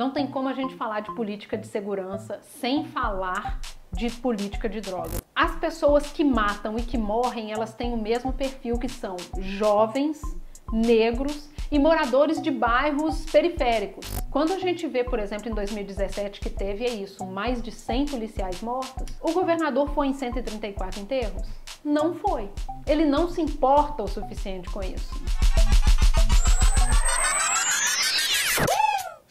Não 0.00 0.10
tem 0.10 0.26
como 0.26 0.48
a 0.48 0.54
gente 0.54 0.74
falar 0.76 1.00
de 1.00 1.14
política 1.14 1.58
de 1.58 1.66
segurança 1.66 2.40
sem 2.42 2.86
falar 2.86 3.60
de 3.92 4.08
política 4.08 4.66
de 4.66 4.80
drogas. 4.80 5.22
As 5.36 5.54
pessoas 5.56 6.10
que 6.10 6.24
matam 6.24 6.78
e 6.78 6.82
que 6.82 6.96
morrem, 6.96 7.52
elas 7.52 7.74
têm 7.74 7.92
o 7.92 7.98
mesmo 7.98 8.32
perfil 8.32 8.78
que 8.78 8.88
são 8.88 9.14
jovens, 9.38 10.22
negros 10.72 11.50
e 11.70 11.78
moradores 11.78 12.40
de 12.40 12.50
bairros 12.50 13.26
periféricos. 13.26 14.06
Quando 14.30 14.54
a 14.54 14.58
gente 14.58 14.86
vê, 14.86 15.04
por 15.04 15.18
exemplo, 15.18 15.50
em 15.50 15.54
2017 15.54 16.40
que 16.40 16.48
teve 16.48 16.86
é 16.86 16.94
isso, 16.94 17.26
mais 17.26 17.60
de 17.60 17.70
100 17.70 18.06
policiais 18.06 18.62
mortos, 18.62 19.04
o 19.20 19.32
governador 19.32 19.90
foi 19.90 20.06
em 20.06 20.14
134 20.14 20.98
enterros? 20.98 21.46
Não 21.84 22.14
foi. 22.14 22.48
Ele 22.86 23.04
não 23.04 23.28
se 23.28 23.42
importa 23.42 24.02
o 24.02 24.08
suficiente 24.08 24.70
com 24.70 24.82
isso. 24.82 25.12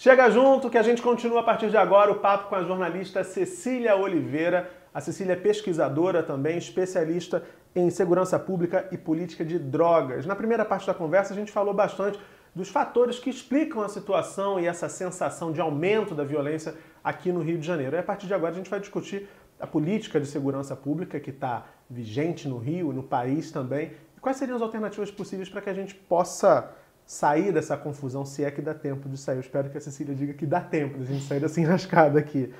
Chega 0.02 0.29
junto 0.29 0.70
que 0.70 0.77
a 0.77 0.81
gente 0.81 1.02
continua 1.02 1.41
a 1.41 1.43
partir 1.43 1.70
de 1.70 1.75
agora 1.75 2.09
o 2.09 2.20
papo 2.20 2.48
com 2.48 2.55
a 2.55 2.63
jornalista 2.63 3.21
Cecília 3.21 3.98
Oliveira. 3.98 4.72
A 4.94 5.02
Cecília 5.02 5.34
é 5.34 5.35
pesquisadora 5.35 6.23
também, 6.23 6.58
especialista 6.58 7.44
em 7.75 7.89
segurança 7.89 8.39
pública 8.39 8.88
e 8.94 8.98
política 8.98 9.44
de 9.44 9.59
drogas. 9.59 10.25
Na 10.25 10.38
primeira 10.38 10.63
parte 10.63 10.88
da 10.88 10.94
conversa, 10.94 11.34
a 11.34 11.35
gente 11.35 11.52
falou 11.52 11.73
bastante 11.73 12.17
dos 12.55 12.70
fatores 12.70 13.20
que 13.20 13.30
explicam 13.30 13.81
a 13.81 13.89
situação 13.89 14.58
e 14.58 14.67
essa 14.67 14.88
sensação 14.88 15.52
de 15.52 15.59
aumento 15.59 16.16
da 16.16 16.23
violência 16.23 16.75
aqui 17.03 17.30
no 17.30 17.41
Rio 17.41 17.58
de 17.58 17.67
Janeiro. 17.67 17.97
E 17.97 18.00
a 18.00 18.03
partir 18.03 18.25
de 18.25 18.34
agora, 18.34 18.53
a 18.53 18.55
gente 18.55 18.70
vai 18.70 18.80
discutir 18.80 19.27
a 19.59 19.67
política 19.67 20.17
de 20.17 20.27
segurança 20.27 20.77
pública 20.77 21.20
que 21.20 21.31
está 21.31 21.66
vigente 21.89 22.47
no 22.47 22.58
Rio 22.58 22.94
e 22.94 22.95
no 22.95 23.03
país 23.03 23.52
também. 23.52 23.91
E 24.16 24.22
quais 24.22 24.38
seriam 24.38 24.55
as 24.55 24.61
alternativas 24.61 25.11
possíveis 25.11 25.50
para 25.50 25.59
que 25.59 25.70
a 25.70 25.73
gente 25.73 25.94
possa 25.94 26.72
sair 27.09 27.52
dessa 27.52 27.76
confusão, 27.76 28.23
se 28.23 28.44
é 28.44 28.52
que 28.52 28.62
dá 28.62 28.72
tempo 28.72 29.09
de 29.09 29.17
sair. 29.17 29.38
Eu 29.38 29.41
espero 29.41 29.67
que 29.67 29.76
a 29.80 29.81
Cecília 29.81 30.13
diga 30.13 30.31
que 30.31 30.45
dá 30.45 30.62
tempo 30.62 31.00
de 31.00 31.05
a 31.05 31.08
gente 31.08 31.26
sair 31.26 31.40
dessa 31.40 31.58
enrascada 31.59 32.20
aqui. 32.20 32.54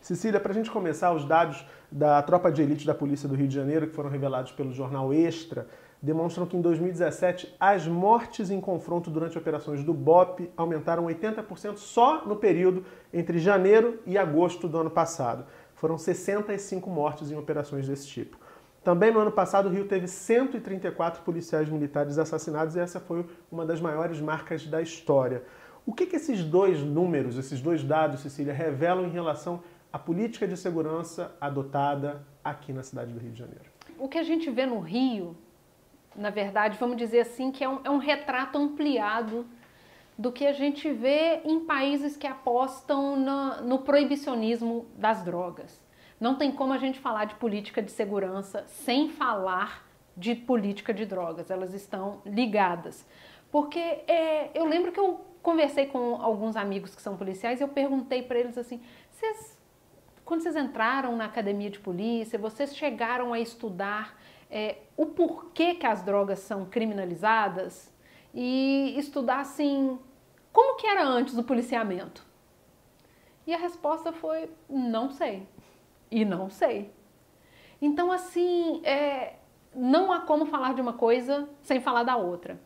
Cecília, 0.00 0.38
para 0.38 0.52
a 0.52 0.54
gente 0.54 0.70
começar, 0.70 1.12
os 1.12 1.24
dados 1.24 1.66
da 1.90 2.22
tropa 2.22 2.52
de 2.52 2.62
elite 2.62 2.86
da 2.86 2.94
Polícia 2.94 3.28
do 3.28 3.34
Rio 3.34 3.48
de 3.48 3.54
Janeiro, 3.56 3.88
que 3.88 3.96
foram 3.96 4.08
revelados 4.08 4.52
pelo 4.52 4.72
jornal 4.72 5.12
Extra, 5.12 5.66
demonstram 6.00 6.46
que 6.46 6.56
em 6.56 6.60
2017 6.60 7.56
as 7.58 7.88
mortes 7.88 8.48
em 8.48 8.60
confronto 8.60 9.10
durante 9.10 9.36
operações 9.36 9.82
do 9.82 9.92
BOP 9.92 10.52
aumentaram 10.56 11.06
80% 11.06 11.78
só 11.78 12.24
no 12.24 12.36
período 12.36 12.84
entre 13.12 13.40
janeiro 13.40 13.98
e 14.06 14.16
agosto 14.16 14.68
do 14.68 14.78
ano 14.78 14.90
passado. 14.90 15.46
Foram 15.74 15.98
65 15.98 16.88
mortes 16.88 17.32
em 17.32 17.36
operações 17.36 17.88
desse 17.88 18.06
tipo. 18.06 18.38
Também 18.86 19.10
no 19.10 19.18
ano 19.18 19.32
passado, 19.32 19.66
o 19.66 19.68
Rio 19.68 19.88
teve 19.88 20.06
134 20.06 21.24
policiais 21.24 21.68
militares 21.68 22.18
assassinados 22.18 22.76
e 22.76 22.78
essa 22.78 23.00
foi 23.00 23.26
uma 23.50 23.66
das 23.66 23.80
maiores 23.80 24.20
marcas 24.20 24.64
da 24.64 24.80
história. 24.80 25.42
O 25.84 25.92
que, 25.92 26.06
que 26.06 26.14
esses 26.14 26.44
dois 26.44 26.78
números, 26.78 27.36
esses 27.36 27.60
dois 27.60 27.82
dados, 27.82 28.20
Cecília, 28.20 28.54
revelam 28.54 29.04
em 29.04 29.10
relação 29.10 29.60
à 29.92 29.98
política 29.98 30.46
de 30.46 30.56
segurança 30.56 31.34
adotada 31.40 32.24
aqui 32.44 32.72
na 32.72 32.84
cidade 32.84 33.12
do 33.12 33.18
Rio 33.18 33.32
de 33.32 33.40
Janeiro? 33.40 33.64
O 33.98 34.06
que 34.06 34.18
a 34.18 34.22
gente 34.22 34.48
vê 34.50 34.64
no 34.66 34.78
Rio, 34.78 35.36
na 36.14 36.30
verdade, 36.30 36.78
vamos 36.78 36.96
dizer 36.96 37.22
assim, 37.22 37.50
que 37.50 37.64
é 37.64 37.68
um, 37.68 37.80
é 37.82 37.90
um 37.90 37.98
retrato 37.98 38.56
ampliado 38.56 39.44
do 40.16 40.30
que 40.30 40.46
a 40.46 40.52
gente 40.52 40.92
vê 40.92 41.40
em 41.44 41.58
países 41.58 42.16
que 42.16 42.28
apostam 42.28 43.16
no, 43.16 43.62
no 43.62 43.78
proibicionismo 43.80 44.86
das 44.96 45.24
drogas. 45.24 45.84
Não 46.18 46.36
tem 46.36 46.50
como 46.50 46.72
a 46.72 46.78
gente 46.78 46.98
falar 46.98 47.26
de 47.26 47.34
política 47.34 47.82
de 47.82 47.90
segurança 47.90 48.64
sem 48.66 49.10
falar 49.10 49.86
de 50.16 50.34
política 50.34 50.94
de 50.94 51.04
drogas. 51.04 51.50
Elas 51.50 51.74
estão 51.74 52.22
ligadas. 52.24 53.06
Porque 53.50 53.78
é, 53.78 54.50
eu 54.54 54.64
lembro 54.64 54.92
que 54.92 54.98
eu 54.98 55.20
conversei 55.42 55.86
com 55.86 56.20
alguns 56.20 56.56
amigos 56.56 56.94
que 56.94 57.02
são 57.02 57.16
policiais 57.16 57.60
e 57.60 57.64
eu 57.64 57.68
perguntei 57.68 58.22
para 58.22 58.38
eles 58.38 58.56
assim: 58.56 58.80
vocês, 59.10 59.58
quando 60.24 60.42
vocês 60.42 60.56
entraram 60.56 61.14
na 61.16 61.26
academia 61.26 61.70
de 61.70 61.78
polícia, 61.78 62.38
vocês 62.38 62.74
chegaram 62.74 63.32
a 63.32 63.38
estudar 63.38 64.18
é, 64.50 64.78
o 64.96 65.06
porquê 65.06 65.74
que 65.74 65.86
as 65.86 66.02
drogas 66.02 66.38
são 66.38 66.64
criminalizadas 66.64 67.94
e 68.34 68.94
estudar 68.96 69.40
assim 69.40 69.98
como 70.52 70.76
que 70.76 70.86
era 70.86 71.04
antes 71.04 71.36
o 71.36 71.44
policiamento? 71.44 72.24
E 73.46 73.52
a 73.52 73.58
resposta 73.58 74.12
foi: 74.12 74.50
não 74.68 75.10
sei 75.10 75.46
e 76.10 76.24
não 76.24 76.48
sei. 76.48 76.90
Então, 77.80 78.10
assim, 78.10 78.80
é, 78.84 79.34
não 79.74 80.10
há 80.12 80.20
como 80.20 80.46
falar 80.46 80.74
de 80.74 80.80
uma 80.80 80.94
coisa 80.94 81.48
sem 81.62 81.80
falar 81.80 82.02
da 82.02 82.16
outra. 82.16 82.60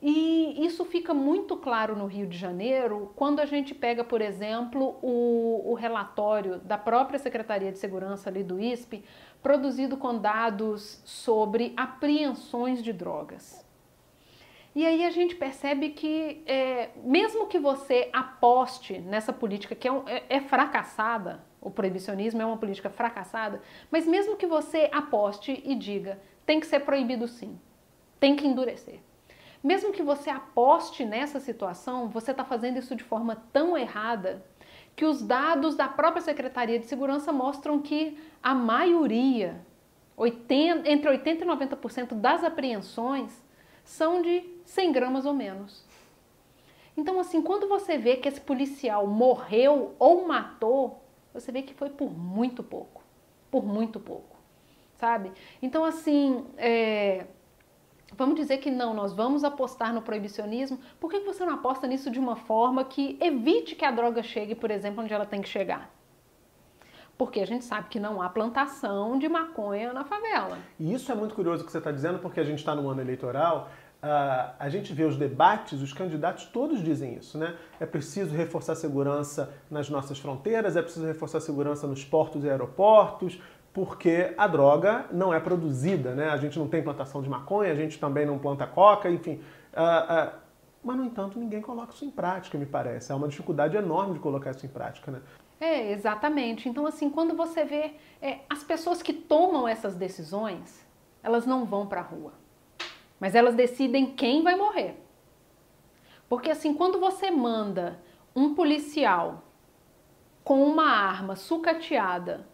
E 0.00 0.64
isso 0.64 0.84
fica 0.84 1.14
muito 1.14 1.56
claro 1.56 1.96
no 1.96 2.06
Rio 2.06 2.26
de 2.26 2.36
Janeiro 2.36 3.12
quando 3.16 3.40
a 3.40 3.46
gente 3.46 3.74
pega, 3.74 4.04
por 4.04 4.20
exemplo, 4.20 4.98
o, 5.02 5.70
o 5.70 5.74
relatório 5.74 6.58
da 6.58 6.76
própria 6.76 7.18
Secretaria 7.18 7.72
de 7.72 7.78
Segurança 7.78 8.28
ali 8.28 8.42
do 8.42 8.60
ISP, 8.60 9.02
produzido 9.42 9.96
com 9.96 10.18
dados 10.18 11.00
sobre 11.04 11.72
apreensões 11.76 12.82
de 12.82 12.92
drogas. 12.92 13.64
E 14.74 14.84
aí 14.84 15.06
a 15.06 15.10
gente 15.10 15.34
percebe 15.34 15.90
que, 15.90 16.42
é, 16.44 16.90
mesmo 17.02 17.46
que 17.46 17.58
você 17.58 18.10
aposte 18.12 18.98
nessa 18.98 19.32
política 19.32 19.74
que 19.74 19.88
é, 19.88 19.92
é, 20.06 20.24
é 20.28 20.40
fracassada, 20.42 21.42
o 21.66 21.70
proibicionismo 21.70 22.40
é 22.40 22.46
uma 22.46 22.56
política 22.56 22.88
fracassada, 22.88 23.60
mas 23.90 24.06
mesmo 24.06 24.36
que 24.36 24.46
você 24.46 24.88
aposte 24.92 25.60
e 25.64 25.74
diga, 25.74 26.20
tem 26.46 26.60
que 26.60 26.66
ser 26.66 26.80
proibido 26.80 27.26
sim, 27.26 27.58
tem 28.20 28.36
que 28.36 28.46
endurecer. 28.46 29.00
Mesmo 29.64 29.92
que 29.92 30.02
você 30.02 30.30
aposte 30.30 31.04
nessa 31.04 31.40
situação, 31.40 32.08
você 32.08 32.30
está 32.30 32.44
fazendo 32.44 32.78
isso 32.78 32.94
de 32.94 33.02
forma 33.02 33.42
tão 33.52 33.76
errada 33.76 34.44
que 34.94 35.04
os 35.04 35.20
dados 35.20 35.74
da 35.74 35.88
própria 35.88 36.22
Secretaria 36.22 36.78
de 36.78 36.86
Segurança 36.86 37.32
mostram 37.32 37.80
que 37.82 38.16
a 38.40 38.54
maioria, 38.54 39.60
80, 40.16 40.88
entre 40.88 41.10
80% 41.10 41.42
e 41.42 41.44
90% 41.44 42.14
das 42.14 42.44
apreensões, 42.44 43.42
são 43.84 44.22
de 44.22 44.44
100 44.64 44.92
gramas 44.92 45.26
ou 45.26 45.34
menos. 45.34 45.84
Então, 46.96 47.18
assim, 47.18 47.42
quando 47.42 47.68
você 47.68 47.98
vê 47.98 48.16
que 48.16 48.28
esse 48.28 48.40
policial 48.40 49.06
morreu 49.06 49.96
ou 49.98 50.26
matou, 50.26 51.05
você 51.40 51.52
vê 51.52 51.62
que 51.62 51.74
foi 51.74 51.90
por 51.90 52.10
muito 52.10 52.62
pouco, 52.62 53.02
por 53.50 53.64
muito 53.64 54.00
pouco, 54.00 54.36
sabe? 54.94 55.32
Então, 55.60 55.84
assim, 55.84 56.44
é, 56.56 57.26
vamos 58.14 58.36
dizer 58.36 58.58
que 58.58 58.70
não, 58.70 58.94
nós 58.94 59.12
vamos 59.12 59.44
apostar 59.44 59.92
no 59.92 60.02
proibicionismo, 60.02 60.78
por 60.98 61.10
que 61.10 61.20
você 61.20 61.44
não 61.44 61.54
aposta 61.54 61.86
nisso 61.86 62.10
de 62.10 62.18
uma 62.18 62.36
forma 62.36 62.84
que 62.84 63.18
evite 63.20 63.74
que 63.74 63.84
a 63.84 63.90
droga 63.90 64.22
chegue, 64.22 64.54
por 64.54 64.70
exemplo, 64.70 65.02
onde 65.02 65.12
ela 65.12 65.26
tem 65.26 65.40
que 65.40 65.48
chegar? 65.48 65.94
Porque 67.18 67.40
a 67.40 67.46
gente 67.46 67.64
sabe 67.64 67.88
que 67.88 67.98
não 67.98 68.20
há 68.20 68.28
plantação 68.28 69.18
de 69.18 69.28
maconha 69.28 69.92
na 69.92 70.04
favela. 70.04 70.58
E 70.78 70.92
isso 70.92 71.10
é 71.10 71.14
muito 71.14 71.34
curioso 71.34 71.64
que 71.64 71.72
você 71.72 71.78
está 71.78 71.90
dizendo, 71.90 72.18
porque 72.18 72.40
a 72.40 72.44
gente 72.44 72.58
está 72.58 72.74
no 72.74 72.88
ano 72.90 73.00
eleitoral 73.00 73.70
Uh, 74.02 74.52
a 74.58 74.68
gente 74.68 74.92
vê 74.92 75.04
os 75.04 75.16
debates, 75.16 75.80
os 75.80 75.92
candidatos 75.92 76.44
todos 76.44 76.82
dizem 76.82 77.14
isso, 77.14 77.38
né? 77.38 77.56
É 77.80 77.86
preciso 77.86 78.34
reforçar 78.36 78.74
a 78.74 78.76
segurança 78.76 79.52
nas 79.70 79.88
nossas 79.88 80.18
fronteiras, 80.18 80.76
é 80.76 80.82
preciso 80.82 81.06
reforçar 81.06 81.38
a 81.38 81.40
segurança 81.40 81.86
nos 81.86 82.04
portos 82.04 82.44
e 82.44 82.50
aeroportos, 82.50 83.40
porque 83.72 84.34
a 84.36 84.46
droga 84.46 85.06
não 85.10 85.32
é 85.32 85.40
produzida, 85.40 86.14
né? 86.14 86.28
A 86.28 86.36
gente 86.36 86.58
não 86.58 86.68
tem 86.68 86.82
plantação 86.82 87.22
de 87.22 87.28
maconha, 87.28 87.72
a 87.72 87.74
gente 87.74 87.98
também 87.98 88.26
não 88.26 88.38
planta 88.38 88.66
coca, 88.66 89.10
enfim. 89.10 89.40
Uh, 89.72 90.28
uh, 90.28 90.32
mas, 90.84 90.96
no 90.96 91.04
entanto, 91.04 91.38
ninguém 91.38 91.62
coloca 91.62 91.92
isso 91.92 92.04
em 92.04 92.10
prática, 92.10 92.56
me 92.56 92.66
parece. 92.66 93.10
Há 93.10 93.16
uma 93.16 93.26
dificuldade 93.26 93.76
enorme 93.76 94.14
de 94.14 94.20
colocar 94.20 94.50
isso 94.50 94.64
em 94.64 94.68
prática, 94.68 95.10
né? 95.10 95.20
É, 95.58 95.90
exatamente. 95.90 96.68
Então, 96.68 96.86
assim, 96.86 97.08
quando 97.08 97.34
você 97.34 97.64
vê 97.64 97.94
é, 98.20 98.40
as 98.48 98.62
pessoas 98.62 99.02
que 99.02 99.12
tomam 99.12 99.66
essas 99.66 99.94
decisões, 99.94 100.86
elas 101.22 101.46
não 101.46 101.64
vão 101.64 101.86
para 101.86 102.00
a 102.02 102.04
rua 102.04 102.45
mas 103.18 103.34
elas 103.34 103.54
decidem 103.54 104.06
quem 104.06 104.42
vai 104.42 104.56
morrer. 104.56 105.02
Porque 106.28 106.50
assim, 106.50 106.74
quando 106.74 106.98
você 106.98 107.30
manda 107.30 108.00
um 108.34 108.54
policial 108.54 109.44
com 110.44 110.62
uma 110.64 110.90
arma 110.90 111.36
sucateada 111.36 112.46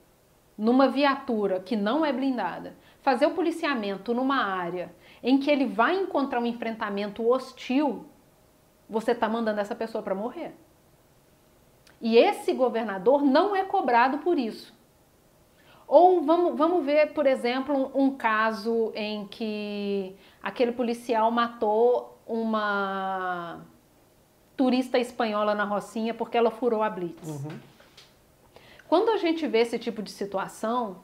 numa 0.56 0.88
viatura 0.88 1.60
que 1.60 1.74
não 1.74 2.04
é 2.04 2.12
blindada, 2.12 2.76
fazer 3.00 3.26
o 3.26 3.34
policiamento 3.34 4.14
numa 4.14 4.36
área 4.36 4.94
em 5.22 5.38
que 5.38 5.50
ele 5.50 5.66
vai 5.66 5.96
encontrar 5.96 6.40
um 6.40 6.46
enfrentamento 6.46 7.28
hostil, 7.28 8.06
você 8.88 9.12
está 9.12 9.28
mandando 9.28 9.60
essa 9.60 9.74
pessoa 9.74 10.02
para 10.02 10.14
morrer. 10.14 10.54
E 12.00 12.16
esse 12.16 12.52
governador 12.52 13.22
não 13.22 13.54
é 13.54 13.64
cobrado 13.64 14.18
por 14.18 14.38
isso. 14.38 14.74
Ou 15.86 16.22
vamos, 16.22 16.56
vamos 16.56 16.84
ver, 16.84 17.12
por 17.12 17.26
exemplo, 17.26 17.90
um, 17.94 18.04
um 18.04 18.16
caso 18.16 18.92
em 18.94 19.26
que 19.26 20.16
aquele 20.42 20.72
policial 20.72 21.30
matou 21.30 22.18
uma 22.26 23.60
turista 24.56 24.98
espanhola 24.98 25.54
na 25.54 25.64
Rocinha 25.64 26.14
porque 26.14 26.36
ela 26.36 26.50
furou 26.50 26.82
a 26.82 26.90
blitz. 26.90 27.28
Uhum. 27.28 27.58
Quando 28.88 29.10
a 29.10 29.16
gente 29.16 29.46
vê 29.46 29.60
esse 29.60 29.78
tipo 29.78 30.02
de 30.02 30.10
situação, 30.10 30.98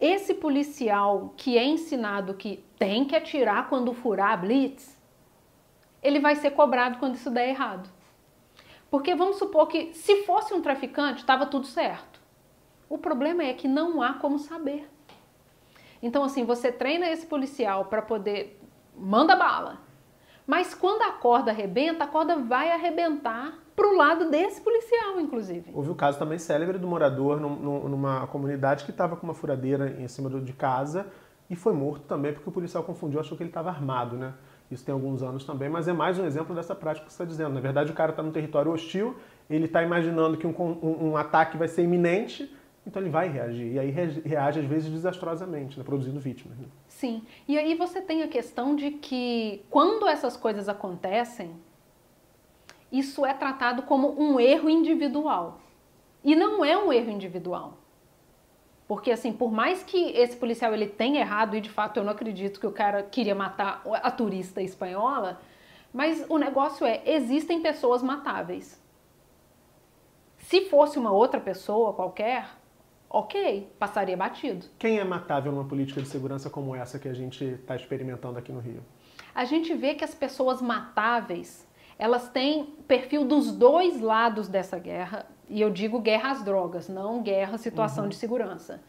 esse 0.00 0.34
policial 0.34 1.34
que 1.36 1.58
é 1.58 1.64
ensinado 1.64 2.34
que 2.34 2.64
tem 2.78 3.04
que 3.04 3.16
atirar 3.16 3.68
quando 3.68 3.92
furar 3.92 4.32
a 4.32 4.36
blitz, 4.36 4.96
ele 6.02 6.20
vai 6.20 6.36
ser 6.36 6.52
cobrado 6.52 6.98
quando 6.98 7.16
isso 7.16 7.30
der 7.30 7.48
errado. 7.48 7.88
Porque 8.90 9.14
vamos 9.14 9.36
supor 9.38 9.66
que 9.66 9.92
se 9.92 10.22
fosse 10.24 10.54
um 10.54 10.62
traficante, 10.62 11.20
estava 11.20 11.46
tudo 11.46 11.66
certo. 11.66 12.17
O 12.88 12.98
problema 12.98 13.42
é 13.42 13.52
que 13.52 13.68
não 13.68 14.00
há 14.02 14.14
como 14.14 14.38
saber. 14.38 14.88
Então, 16.02 16.22
assim, 16.24 16.44
você 16.44 16.70
treina 16.70 17.08
esse 17.08 17.26
policial 17.26 17.86
para 17.86 18.02
poder. 18.02 18.60
manda 18.96 19.36
bala. 19.36 19.78
Mas 20.46 20.72
quando 20.74 21.02
a 21.02 21.12
corda 21.12 21.50
arrebenta, 21.50 22.04
a 22.04 22.06
corda 22.06 22.36
vai 22.36 22.70
arrebentar 22.70 23.58
para 23.76 23.86
o 23.86 23.94
lado 23.94 24.30
desse 24.30 24.60
policial, 24.60 25.20
inclusive. 25.20 25.70
Houve 25.74 25.90
o 25.90 25.94
caso 25.94 26.18
também 26.18 26.38
célebre 26.38 26.78
do 26.78 26.88
morador 26.88 27.38
num, 27.38 27.88
numa 27.88 28.26
comunidade 28.26 28.84
que 28.84 28.90
estava 28.90 29.14
com 29.14 29.26
uma 29.26 29.34
furadeira 29.34 29.96
em 30.00 30.08
cima 30.08 30.30
de 30.40 30.52
casa 30.52 31.06
e 31.50 31.54
foi 31.54 31.72
morto 31.72 32.02
também 32.06 32.32
porque 32.32 32.48
o 32.48 32.52
policial 32.52 32.82
confundiu, 32.82 33.20
achou 33.20 33.36
que 33.36 33.42
ele 33.42 33.50
estava 33.50 33.70
armado, 33.70 34.16
né? 34.16 34.34
Isso 34.70 34.84
tem 34.84 34.92
alguns 34.92 35.22
anos 35.22 35.44
também, 35.44 35.68
mas 35.68 35.88
é 35.88 35.92
mais 35.94 36.18
um 36.18 36.26
exemplo 36.26 36.54
dessa 36.54 36.74
prática 36.74 37.06
que 37.06 37.12
você 37.12 37.22
está 37.22 37.24
dizendo. 37.24 37.54
Na 37.54 37.60
verdade, 37.60 37.90
o 37.90 37.94
cara 37.94 38.10
está 38.10 38.22
num 38.22 38.30
território 38.30 38.70
hostil, 38.70 39.16
ele 39.48 39.64
está 39.64 39.82
imaginando 39.82 40.36
que 40.36 40.46
um, 40.46 40.54
um, 40.58 41.10
um, 41.10 41.16
ataque 41.16 41.56
vai 41.56 41.68
ser 41.68 41.84
iminente, 41.84 42.54
então 42.88 43.02
ele 43.02 43.10
vai 43.10 43.28
reagir. 43.28 43.74
E 43.74 43.78
aí 43.78 43.90
reage, 43.90 44.60
às 44.60 44.66
vezes, 44.66 44.90
desastrosamente, 44.90 45.78
né? 45.78 45.84
produzindo 45.84 46.18
vítimas. 46.18 46.56
Né? 46.56 46.64
Sim. 46.88 47.22
E 47.46 47.58
aí 47.58 47.74
você 47.74 48.00
tem 48.00 48.22
a 48.22 48.28
questão 48.28 48.74
de 48.74 48.92
que 48.92 49.62
quando 49.68 50.08
essas 50.08 50.38
coisas 50.38 50.70
acontecem, 50.70 51.54
isso 52.90 53.26
é 53.26 53.34
tratado 53.34 53.82
como 53.82 54.18
um 54.18 54.40
erro 54.40 54.70
individual. 54.70 55.60
E 56.24 56.34
não 56.34 56.64
é 56.64 56.78
um 56.78 56.90
erro 56.90 57.10
individual. 57.10 57.74
Porque 58.88 59.10
assim, 59.10 59.34
por 59.34 59.52
mais 59.52 59.82
que 59.82 60.12
esse 60.12 60.34
policial 60.34 60.72
ele 60.72 60.86
tenha 60.88 61.20
errado 61.20 61.54
e 61.54 61.60
de 61.60 61.68
fato 61.68 61.98
eu 61.98 62.04
não 62.04 62.12
acredito 62.12 62.58
que 62.58 62.66
o 62.66 62.72
cara 62.72 63.02
queria 63.02 63.34
matar 63.34 63.82
a 63.84 64.10
turista 64.10 64.62
espanhola, 64.62 65.38
mas 65.92 66.24
o 66.26 66.38
negócio 66.38 66.86
é, 66.86 67.02
existem 67.04 67.60
pessoas 67.60 68.02
matáveis. 68.02 68.82
Se 70.38 70.62
fosse 70.70 70.98
uma 70.98 71.12
outra 71.12 71.38
pessoa 71.38 71.92
qualquer, 71.92 72.57
ok, 73.10 73.72
passaria 73.78 74.16
batido. 74.16 74.66
Quem 74.78 74.98
é 74.98 75.04
matável 75.04 75.50
numa 75.50 75.64
política 75.64 76.00
de 76.02 76.08
segurança 76.08 76.50
como 76.50 76.74
essa 76.74 76.98
que 76.98 77.08
a 77.08 77.14
gente 77.14 77.44
está 77.44 77.74
experimentando 77.74 78.38
aqui 78.38 78.52
no 78.52 78.60
Rio? 78.60 78.82
A 79.34 79.44
gente 79.44 79.74
vê 79.74 79.94
que 79.94 80.04
as 80.04 80.14
pessoas 80.14 80.60
matáveis, 80.60 81.66
elas 81.98 82.28
têm 82.28 82.74
perfil 82.86 83.24
dos 83.24 83.52
dois 83.52 84.00
lados 84.00 84.48
dessa 84.48 84.78
guerra, 84.78 85.26
e 85.48 85.60
eu 85.60 85.70
digo 85.70 86.00
guerra 86.00 86.30
às 86.30 86.44
drogas, 86.44 86.88
não 86.88 87.22
guerra 87.22 87.54
à 87.54 87.58
situação 87.58 88.04
uhum. 88.04 88.10
de 88.10 88.16
segurança. 88.16 88.82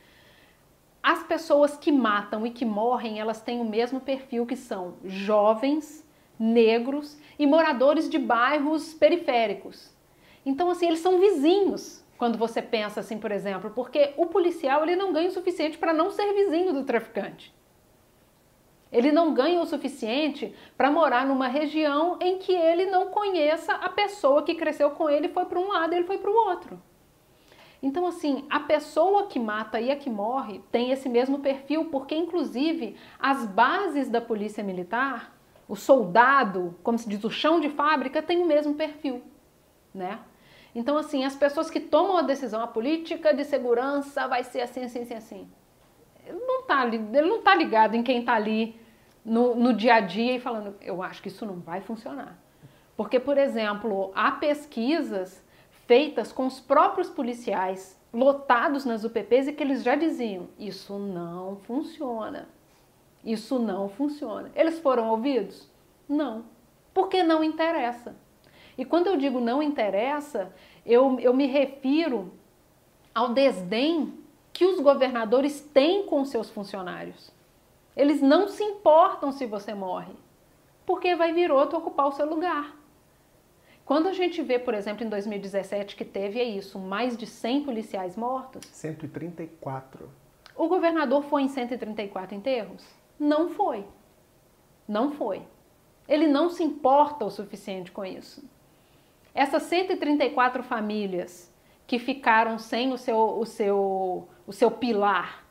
As 1.01 1.23
pessoas 1.23 1.77
que 1.77 1.91
matam 1.91 2.45
e 2.45 2.51
que 2.51 2.65
morrem, 2.65 3.19
elas 3.19 3.41
têm 3.41 3.61
o 3.61 3.65
mesmo 3.65 4.01
perfil 4.01 4.45
que 4.45 4.57
são 4.57 4.95
jovens, 5.05 6.05
negros 6.37 7.17
e 7.37 7.47
moradores 7.47 8.09
de 8.09 8.19
bairros 8.19 8.93
periféricos. 8.93 9.93
Então, 10.45 10.69
assim, 10.69 10.87
eles 10.87 10.99
são 10.99 11.19
vizinhos 11.19 12.03
quando 12.19 12.37
você 12.37 12.61
pensa 12.61 12.99
assim, 12.99 13.17
por 13.17 13.31
exemplo, 13.31 13.71
porque 13.71 14.13
o 14.17 14.25
policial 14.25 14.83
ele 14.83 14.97
não 14.97 15.13
ganha 15.13 15.29
o 15.29 15.31
suficiente 15.31 15.77
para 15.77 15.93
não 15.93 16.11
ser 16.11 16.33
vizinho 16.33 16.73
do 16.73 16.83
traficante. 16.83 17.55
Ele 18.91 19.09
não 19.09 19.33
ganha 19.33 19.61
o 19.61 19.65
suficiente 19.65 20.53
para 20.75 20.91
morar 20.91 21.25
numa 21.25 21.47
região 21.47 22.17
em 22.19 22.37
que 22.37 22.51
ele 22.51 22.87
não 22.87 23.07
conheça 23.07 23.73
a 23.73 23.87
pessoa 23.87 24.43
que 24.43 24.53
cresceu 24.55 24.91
com 24.91 25.09
ele, 25.09 25.29
foi 25.29 25.45
para 25.45 25.59
um 25.59 25.69
lado 25.69 25.93
e 25.93 25.97
ele 25.97 26.05
foi 26.07 26.17
para 26.17 26.29
o 26.29 26.35
outro. 26.35 26.81
Então, 27.81 28.05
assim, 28.05 28.45
a 28.49 28.59
pessoa 28.59 29.27
que 29.27 29.39
mata 29.39 29.79
e 29.79 29.89
a 29.89 29.95
que 29.95 30.09
morre 30.09 30.61
tem 30.69 30.91
esse 30.91 31.07
mesmo 31.07 31.39
perfil, 31.39 31.85
porque, 31.85 32.13
inclusive, 32.13 32.97
as 33.17 33.45
bases 33.45 34.09
da 34.09 34.19
polícia 34.19 34.61
militar, 34.61 35.39
o 35.69 35.75
soldado, 35.77 36.75
como 36.83 36.97
se 36.97 37.07
diz, 37.07 37.23
o 37.23 37.29
chão 37.29 37.61
de 37.61 37.69
fábrica, 37.69 38.21
tem 38.21 38.41
o 38.41 38.45
mesmo 38.45 38.73
perfil, 38.73 39.21
né? 39.93 40.19
Então, 40.73 40.97
assim, 40.97 41.23
as 41.23 41.35
pessoas 41.35 41.69
que 41.69 41.79
tomam 41.79 42.17
a 42.17 42.21
decisão, 42.21 42.61
a 42.61 42.67
política 42.67 43.33
de 43.33 43.43
segurança 43.43 44.27
vai 44.27 44.43
ser 44.43 44.61
assim, 44.61 44.83
assim, 44.83 45.01
assim, 45.01 45.15
assim 45.15 45.49
ele 46.29 46.39
não 46.45 46.61
está 46.61 46.85
ele 46.85 47.21
não 47.21 47.41
tá 47.41 47.55
ligado 47.55 47.95
em 47.95 48.03
quem 48.03 48.19
está 48.19 48.33
ali 48.33 48.79
no, 49.25 49.55
no 49.55 49.73
dia 49.73 49.95
a 49.95 49.99
dia 49.99 50.35
e 50.35 50.39
falando, 50.39 50.75
eu 50.81 51.01
acho 51.01 51.21
que 51.21 51.27
isso 51.27 51.45
não 51.45 51.59
vai 51.59 51.81
funcionar. 51.81 52.37
Porque, 52.95 53.19
por 53.19 53.37
exemplo, 53.37 54.11
há 54.15 54.31
pesquisas 54.31 55.43
feitas 55.87 56.31
com 56.31 56.45
os 56.45 56.59
próprios 56.59 57.09
policiais 57.09 57.99
lotados 58.13 58.85
nas 58.85 59.03
UPPs 59.03 59.47
e 59.47 59.53
que 59.53 59.63
eles 59.63 59.83
já 59.83 59.95
diziam: 59.95 60.47
isso 60.57 60.97
não 60.97 61.57
funciona. 61.57 62.47
Isso 63.23 63.59
não 63.59 63.89
funciona. 63.89 64.49
Eles 64.55 64.79
foram 64.79 65.09
ouvidos? 65.09 65.69
Não. 66.07 66.45
Porque 66.93 67.21
não 67.21 67.43
interessa. 67.43 68.15
E 68.79 68.85
quando 68.85 69.07
eu 69.07 69.17
digo 69.17 69.41
não 69.41 69.61
interessa, 69.61 70.53
eu, 70.85 71.19
eu 71.19 71.33
me 71.33 71.45
refiro 71.45 72.31
ao 73.13 73.33
desdém 73.33 74.13
que 74.53 74.63
os 74.63 74.79
governadores 74.79 75.59
têm 75.59 76.05
com 76.05 76.23
seus 76.23 76.49
funcionários. 76.49 77.29
Eles 77.93 78.21
não 78.21 78.47
se 78.47 78.63
importam 78.63 79.33
se 79.33 79.45
você 79.45 79.73
morre, 79.73 80.13
porque 80.85 81.13
vai 81.13 81.33
vir 81.33 81.51
outro 81.51 81.77
ocupar 81.77 82.07
o 82.07 82.13
seu 82.13 82.25
lugar. 82.25 82.73
Quando 83.83 84.07
a 84.07 84.13
gente 84.13 84.41
vê, 84.41 84.57
por 84.57 84.73
exemplo, 84.73 85.03
em 85.05 85.09
2017 85.09 85.97
que 85.97 86.05
teve 86.05 86.39
é 86.39 86.45
isso, 86.45 86.79
mais 86.79 87.17
de 87.17 87.27
100 87.27 87.65
policiais 87.65 88.15
mortos. 88.15 88.65
134. 88.67 90.09
O 90.55 90.69
governador 90.69 91.21
foi 91.23 91.41
em 91.41 91.49
134 91.49 92.33
enterros? 92.33 92.87
Não 93.19 93.49
foi. 93.49 93.85
Não 94.87 95.11
foi. 95.11 95.41
Ele 96.07 96.27
não 96.27 96.49
se 96.49 96.63
importa 96.63 97.25
o 97.25 97.29
suficiente 97.29 97.91
com 97.91 98.05
isso. 98.05 98.41
Essas 99.39 99.63
134 99.63 100.61
famílias 100.63 101.49
que 101.87 101.97
ficaram 101.97 102.59
sem 102.59 102.91
o 102.91 102.97
seu, 102.97 103.17
o 103.17 103.45
seu, 103.45 104.27
o 104.45 104.51
seu 104.51 104.69
pilar, 104.69 105.45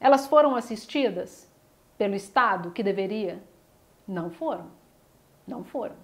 elas 0.00 0.26
foram 0.26 0.56
assistidas 0.56 1.48
pelo 1.96 2.16
Estado 2.16 2.72
que 2.72 2.82
deveria? 2.82 3.40
Não 4.08 4.28
foram. 4.28 4.72
Não 5.46 5.62
foram. 5.62 5.94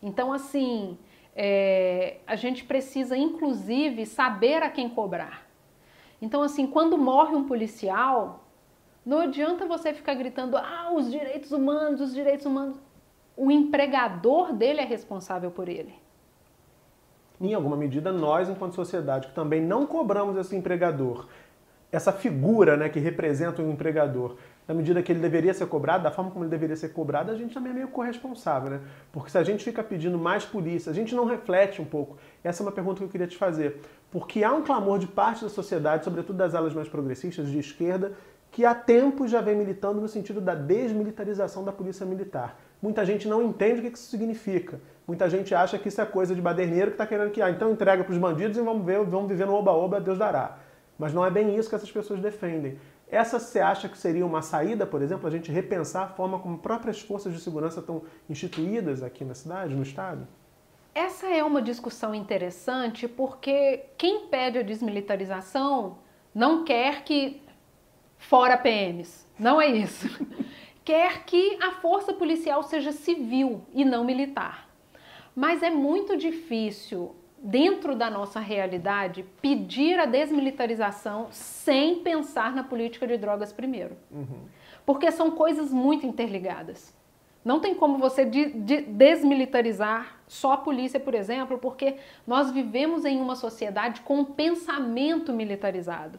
Então, 0.00 0.32
assim, 0.32 0.96
é, 1.34 2.18
a 2.28 2.36
gente 2.36 2.62
precisa, 2.62 3.16
inclusive, 3.16 4.06
saber 4.06 4.62
a 4.62 4.70
quem 4.70 4.88
cobrar. 4.88 5.44
Então, 6.22 6.42
assim, 6.42 6.64
quando 6.64 6.96
morre 6.96 7.34
um 7.34 7.48
policial, 7.48 8.44
não 9.04 9.18
adianta 9.18 9.66
você 9.66 9.92
ficar 9.92 10.14
gritando, 10.14 10.56
ah, 10.56 10.92
os 10.94 11.10
direitos 11.10 11.50
humanos, 11.50 12.00
os 12.00 12.14
direitos 12.14 12.46
humanos. 12.46 12.78
O 13.36 13.50
empregador 13.50 14.52
dele 14.52 14.80
é 14.80 14.84
responsável 14.84 15.50
por 15.50 15.68
ele 15.68 16.03
em 17.50 17.54
alguma 17.54 17.76
medida, 17.76 18.12
nós, 18.12 18.48
enquanto 18.48 18.74
sociedade, 18.74 19.28
que 19.28 19.34
também 19.34 19.60
não 19.60 19.86
cobramos 19.86 20.36
esse 20.36 20.54
empregador, 20.54 21.26
essa 21.90 22.12
figura 22.12 22.76
né, 22.76 22.88
que 22.88 22.98
representa 22.98 23.62
o 23.62 23.70
empregador, 23.70 24.36
na 24.66 24.74
medida 24.74 25.02
que 25.02 25.12
ele 25.12 25.20
deveria 25.20 25.52
ser 25.52 25.66
cobrado, 25.66 26.04
da 26.04 26.10
forma 26.10 26.30
como 26.30 26.44
ele 26.44 26.50
deveria 26.50 26.74
ser 26.74 26.88
cobrado, 26.88 27.30
a 27.30 27.36
gente 27.36 27.52
também 27.52 27.70
é 27.70 27.74
meio 27.74 27.88
corresponsável, 27.88 28.70
né? 28.70 28.80
Porque 29.12 29.30
se 29.30 29.36
a 29.36 29.44
gente 29.44 29.62
fica 29.62 29.82
pedindo 29.82 30.18
mais 30.18 30.44
polícia, 30.44 30.90
a 30.90 30.94
gente 30.94 31.14
não 31.14 31.26
reflete 31.26 31.82
um 31.82 31.84
pouco. 31.84 32.16
Essa 32.42 32.62
é 32.62 32.66
uma 32.66 32.72
pergunta 32.72 32.98
que 32.98 33.04
eu 33.04 33.08
queria 33.08 33.26
te 33.26 33.36
fazer. 33.36 33.80
Porque 34.10 34.42
há 34.42 34.52
um 34.52 34.62
clamor 34.62 34.98
de 34.98 35.06
parte 35.06 35.44
da 35.44 35.50
sociedade, 35.50 36.04
sobretudo 36.04 36.36
das 36.36 36.54
alas 36.54 36.72
mais 36.72 36.88
progressistas 36.88 37.48
de 37.48 37.58
esquerda, 37.58 38.12
que 38.50 38.64
há 38.64 38.74
tempos 38.74 39.30
já 39.30 39.40
vem 39.40 39.54
militando 39.54 40.00
no 40.00 40.08
sentido 40.08 40.40
da 40.40 40.54
desmilitarização 40.54 41.62
da 41.62 41.72
polícia 41.72 42.06
militar. 42.06 42.58
Muita 42.84 43.02
gente 43.02 43.26
não 43.26 43.42
entende 43.42 43.80
o 43.80 43.90
que 43.90 43.96
isso 43.96 44.10
significa. 44.10 44.78
Muita 45.08 45.26
gente 45.30 45.54
acha 45.54 45.78
que 45.78 45.88
isso 45.88 46.02
é 46.02 46.04
coisa 46.04 46.34
de 46.34 46.42
baderneiro 46.42 46.90
que 46.90 46.96
está 46.96 47.06
querendo 47.06 47.30
que, 47.30 47.40
ah, 47.40 47.48
então 47.48 47.72
entrega 47.72 48.04
para 48.04 48.12
os 48.12 48.18
bandidos 48.18 48.58
e 48.58 48.60
vamos 48.60 48.84
ver, 48.84 49.02
vamos 49.06 49.26
viver 49.26 49.46
no 49.46 49.54
oba-oba, 49.54 49.98
Deus 49.98 50.18
dará. 50.18 50.58
Mas 50.98 51.14
não 51.14 51.24
é 51.24 51.30
bem 51.30 51.56
isso 51.56 51.70
que 51.70 51.74
essas 51.74 51.90
pessoas 51.90 52.20
defendem. 52.20 52.78
Essa 53.08 53.38
você 53.38 53.58
acha 53.58 53.88
que 53.88 53.96
seria 53.96 54.26
uma 54.26 54.42
saída, 54.42 54.84
por 54.84 55.00
exemplo, 55.00 55.26
a 55.26 55.30
gente 55.30 55.50
repensar 55.50 56.02
a 56.02 56.08
forma 56.08 56.38
como 56.38 56.58
próprias 56.58 57.00
forças 57.00 57.32
de 57.32 57.40
segurança 57.40 57.80
estão 57.80 58.02
instituídas 58.28 59.02
aqui 59.02 59.24
na 59.24 59.34
cidade, 59.34 59.74
no 59.74 59.82
estado? 59.82 60.28
Essa 60.94 61.26
é 61.28 61.42
uma 61.42 61.62
discussão 61.62 62.14
interessante 62.14 63.08
porque 63.08 63.86
quem 63.96 64.26
pede 64.26 64.58
a 64.58 64.62
desmilitarização 64.62 65.96
não 66.34 66.66
quer 66.66 67.02
que 67.02 67.40
fora 68.18 68.58
PMs. 68.58 69.26
Não 69.38 69.58
é 69.58 69.68
isso. 69.68 70.06
Quer 70.84 71.24
que 71.24 71.58
a 71.62 71.72
força 71.72 72.12
policial 72.12 72.62
seja 72.62 72.92
civil 72.92 73.62
e 73.72 73.84
não 73.84 74.04
militar. 74.04 74.68
Mas 75.34 75.62
é 75.62 75.70
muito 75.70 76.16
difícil, 76.16 77.14
dentro 77.38 77.96
da 77.96 78.10
nossa 78.10 78.38
realidade, 78.38 79.24
pedir 79.40 79.98
a 79.98 80.06
desmilitarização 80.06 81.28
sem 81.30 81.96
pensar 82.00 82.54
na 82.54 82.62
política 82.62 83.06
de 83.06 83.16
drogas 83.16 83.52
primeiro. 83.52 83.96
Uhum. 84.10 84.42
Porque 84.86 85.10
são 85.10 85.30
coisas 85.30 85.72
muito 85.72 86.06
interligadas. 86.06 86.94
Não 87.44 87.60
tem 87.60 87.74
como 87.74 87.98
você 87.98 88.24
de, 88.24 88.52
de 88.52 88.82
desmilitarizar 88.82 90.18
só 90.26 90.52
a 90.52 90.56
polícia, 90.56 90.98
por 90.98 91.14
exemplo, 91.14 91.58
porque 91.58 91.96
nós 92.26 92.50
vivemos 92.50 93.04
em 93.04 93.20
uma 93.20 93.36
sociedade 93.36 94.00
com 94.00 94.20
um 94.20 94.24
pensamento 94.24 95.32
militarizado. 95.32 96.18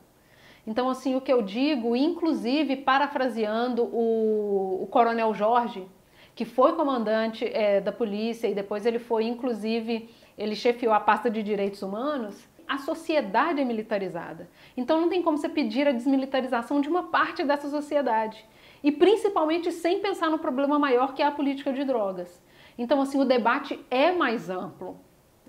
Então, 0.68 0.90
assim, 0.90 1.16
o 1.16 1.22
que 1.22 1.32
eu 1.32 1.42
digo, 1.42 1.96
inclusive 1.96 2.76
parafraseando 2.78 3.84
o, 3.84 4.84
o 4.84 4.88
Coronel 4.88 5.34
Jorge, 5.34 5.88
que 6.34 6.44
foi 6.44 6.74
comandante 6.74 7.46
é, 7.46 7.80
da 7.80 7.92
polícia 7.92 8.48
e 8.48 8.56
depois 8.56 8.86
ele 8.86 9.00
foi, 9.00 9.26
inclusive, 9.26 10.10
ele 10.38 10.56
chefiou 10.56 10.94
a 10.94 11.00
pasta 11.00 11.30
de 11.30 11.44
direitos 11.44 11.82
humanos, 11.82 12.48
a 12.68 12.78
sociedade 12.80 13.62
é 13.62 13.66
militarizada. 13.66 14.50
Então 14.76 15.00
não 15.00 15.08
tem 15.08 15.22
como 15.22 15.38
você 15.38 15.48
pedir 15.48 15.88
a 15.88 15.92
desmilitarização 15.92 16.82
de 16.82 16.90
uma 16.90 17.04
parte 17.04 17.44
dessa 17.44 17.70
sociedade. 17.70 18.44
E 18.84 18.92
principalmente 18.92 19.72
sem 19.72 20.00
pensar 20.00 20.30
no 20.30 20.40
problema 20.40 20.78
maior 20.78 21.14
que 21.14 21.22
é 21.22 21.26
a 21.26 21.32
política 21.32 21.72
de 21.72 21.84
drogas. 21.84 22.44
Então, 22.78 23.02
assim, 23.02 23.20
o 23.20 23.26
debate 23.26 23.80
é 23.90 24.12
mais 24.12 24.50
amplo. 24.50 25.00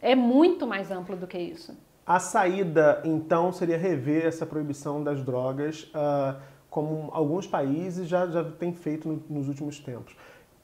É 0.00 0.14
muito 0.14 0.66
mais 0.66 0.90
amplo 0.90 1.16
do 1.16 1.26
que 1.26 1.38
isso. 1.38 1.76
A 2.06 2.20
saída, 2.20 3.02
então, 3.04 3.52
seria 3.52 3.76
rever 3.76 4.26
essa 4.26 4.46
proibição 4.46 5.02
das 5.02 5.24
drogas, 5.24 5.90
uh, 5.92 6.40
como 6.70 7.10
alguns 7.12 7.48
países 7.48 8.06
já, 8.06 8.28
já 8.28 8.44
têm 8.44 8.72
feito 8.72 9.08
no, 9.08 9.22
nos 9.28 9.48
últimos 9.48 9.80
tempos. 9.80 10.14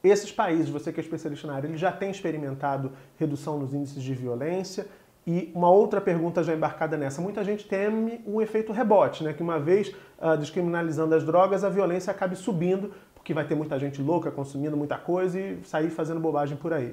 Esses 0.05 0.31
países, 0.31 0.69
você 0.69 0.93
que 0.93 1.01
é 1.01 1.03
especialista 1.03 1.49
na 1.49 1.55
área, 1.55 1.67
eles 1.67 1.81
já 1.81 1.91
têm 1.91 2.13
experimentado 2.13 2.93
redução 3.17 3.59
nos 3.59 3.75
índices 3.75 4.03
de 4.05 4.15
violência, 4.15 4.87
e 5.27 5.53
uma 5.55 5.71
outra 5.71 6.01
pergunta 6.01 6.45
já 6.45 6.55
embarcada 6.55 6.97
nessa: 6.97 7.21
muita 7.21 7.43
gente 7.43 7.67
teme 7.67 8.21
um 8.27 8.41
efeito 8.41 8.73
rebote, 8.73 9.25
né? 9.25 9.33
que 9.33 9.43
uma 9.43 9.59
vez 9.59 9.95
uh, 10.21 10.37
descriminalizando 10.37 11.15
as 11.15 11.25
drogas, 11.25 11.65
a 11.65 11.69
violência 11.69 12.11
acabe 12.11 12.37
subindo, 12.37 12.93
porque 13.15 13.35
vai 13.35 13.45
ter 13.45 13.55
muita 13.55 13.79
gente 13.79 14.01
louca 14.01 14.31
consumindo 14.31 14.77
muita 14.77 14.97
coisa 14.97 15.41
e 15.41 15.61
sair 15.65 15.91
fazendo 15.91 16.21
bobagem 16.21 16.57
por 16.57 16.73
aí. 16.73 16.91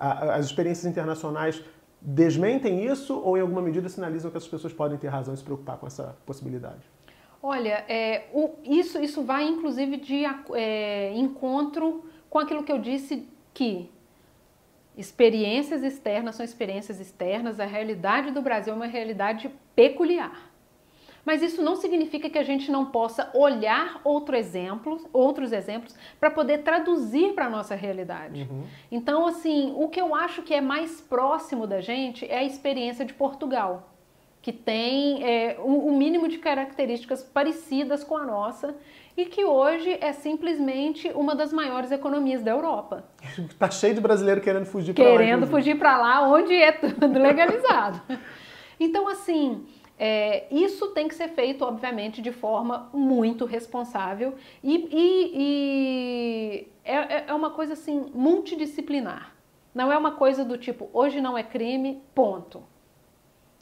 Uh, 0.00 0.30
as 0.30 0.46
experiências 0.46 0.86
internacionais 0.86 1.62
desmentem 2.04 2.84
isso 2.84 3.18
ou, 3.18 3.36
em 3.36 3.40
alguma 3.40 3.62
medida, 3.62 3.88
sinalizam 3.88 4.30
que 4.30 4.36
as 4.36 4.46
pessoas 4.46 4.72
podem 4.72 4.98
ter 4.98 5.08
razão 5.08 5.32
em 5.32 5.36
se 5.36 5.42
preocupar 5.42 5.78
com 5.78 5.86
essa 5.86 6.16
possibilidade? 6.26 6.82
Olha, 7.42 7.84
é, 7.88 8.26
o, 8.32 8.50
isso, 8.64 9.02
isso 9.02 9.22
vai 9.22 9.44
inclusive 9.48 9.96
de 9.96 10.22
é, 10.54 11.12
encontro 11.14 12.04
com 12.28 12.38
aquilo 12.38 12.62
que 12.62 12.72
eu 12.72 12.78
disse 12.78 13.26
que 13.52 13.90
Experiências 14.96 15.82
externas 15.82 16.36
são 16.36 16.44
experiências 16.44 17.00
externas, 17.00 17.58
a 17.58 17.64
realidade 17.64 18.30
do 18.30 18.40
Brasil 18.40 18.72
é 18.72 18.76
uma 18.76 18.86
realidade 18.86 19.50
peculiar. 19.74 20.52
Mas 21.24 21.42
isso 21.42 21.62
não 21.62 21.74
significa 21.76 22.28
que 22.28 22.38
a 22.38 22.42
gente 22.42 22.70
não 22.70 22.86
possa 22.86 23.30
olhar 23.34 24.00
outro 24.04 24.36
exemplo, 24.36 25.08
outros 25.12 25.52
exemplos 25.52 25.96
para 26.20 26.30
poder 26.30 26.58
traduzir 26.58 27.32
para 27.32 27.46
a 27.46 27.50
nossa 27.50 27.74
realidade. 27.74 28.46
Uhum. 28.50 28.64
Então, 28.90 29.26
assim, 29.26 29.72
o 29.76 29.88
que 29.88 30.00
eu 30.00 30.14
acho 30.14 30.42
que 30.42 30.52
é 30.52 30.60
mais 30.60 31.00
próximo 31.00 31.66
da 31.66 31.80
gente 31.80 32.26
é 32.30 32.38
a 32.38 32.44
experiência 32.44 33.04
de 33.04 33.14
Portugal, 33.14 33.90
que 34.42 34.52
tem 34.52 35.24
é, 35.24 35.56
o, 35.58 35.88
o 35.88 35.96
mínimo 35.96 36.28
de 36.28 36.38
características 36.38 37.22
parecidas 37.22 38.04
com 38.04 38.16
a 38.16 38.24
nossa 38.24 38.74
e 39.16 39.24
que 39.24 39.44
hoje 39.44 39.96
é 40.00 40.12
simplesmente 40.12 41.08
uma 41.14 41.34
das 41.34 41.52
maiores 41.52 41.92
economias 41.92 42.42
da 42.42 42.50
Europa. 42.50 43.04
Está 43.38 43.70
cheio 43.72 43.94
de 43.94 44.00
brasileiro 44.00 44.40
querendo 44.40 44.66
fugir 44.66 44.92
para 44.92 45.04
lá. 45.04 45.10
Querendo 45.10 45.46
fugir 45.46 45.78
para 45.78 45.96
lá, 45.96 46.28
onde 46.28 46.52
é 46.52 46.72
tudo 46.72 47.18
legalizado. 47.18 48.02
então, 48.78 49.08
assim, 49.08 49.64
é, 49.98 50.46
isso 50.50 50.88
tem 50.88 51.06
que 51.06 51.14
ser 51.14 51.28
feito, 51.28 51.64
obviamente, 51.64 52.20
de 52.20 52.32
forma 52.32 52.88
muito 52.92 53.44
responsável 53.44 54.34
e, 54.62 54.88
e, 54.92 55.32
e 55.34 56.68
é, 56.84 56.94
é, 56.94 57.24
é 57.28 57.34
uma 57.34 57.50
coisa 57.50 57.74
assim 57.74 58.10
multidisciplinar. 58.14 59.32
Não 59.74 59.90
é 59.90 59.98
uma 59.98 60.12
coisa 60.12 60.44
do 60.44 60.56
tipo, 60.56 60.88
hoje 60.92 61.20
não 61.20 61.36
é 61.36 61.42
crime, 61.42 62.02
ponto 62.14 62.62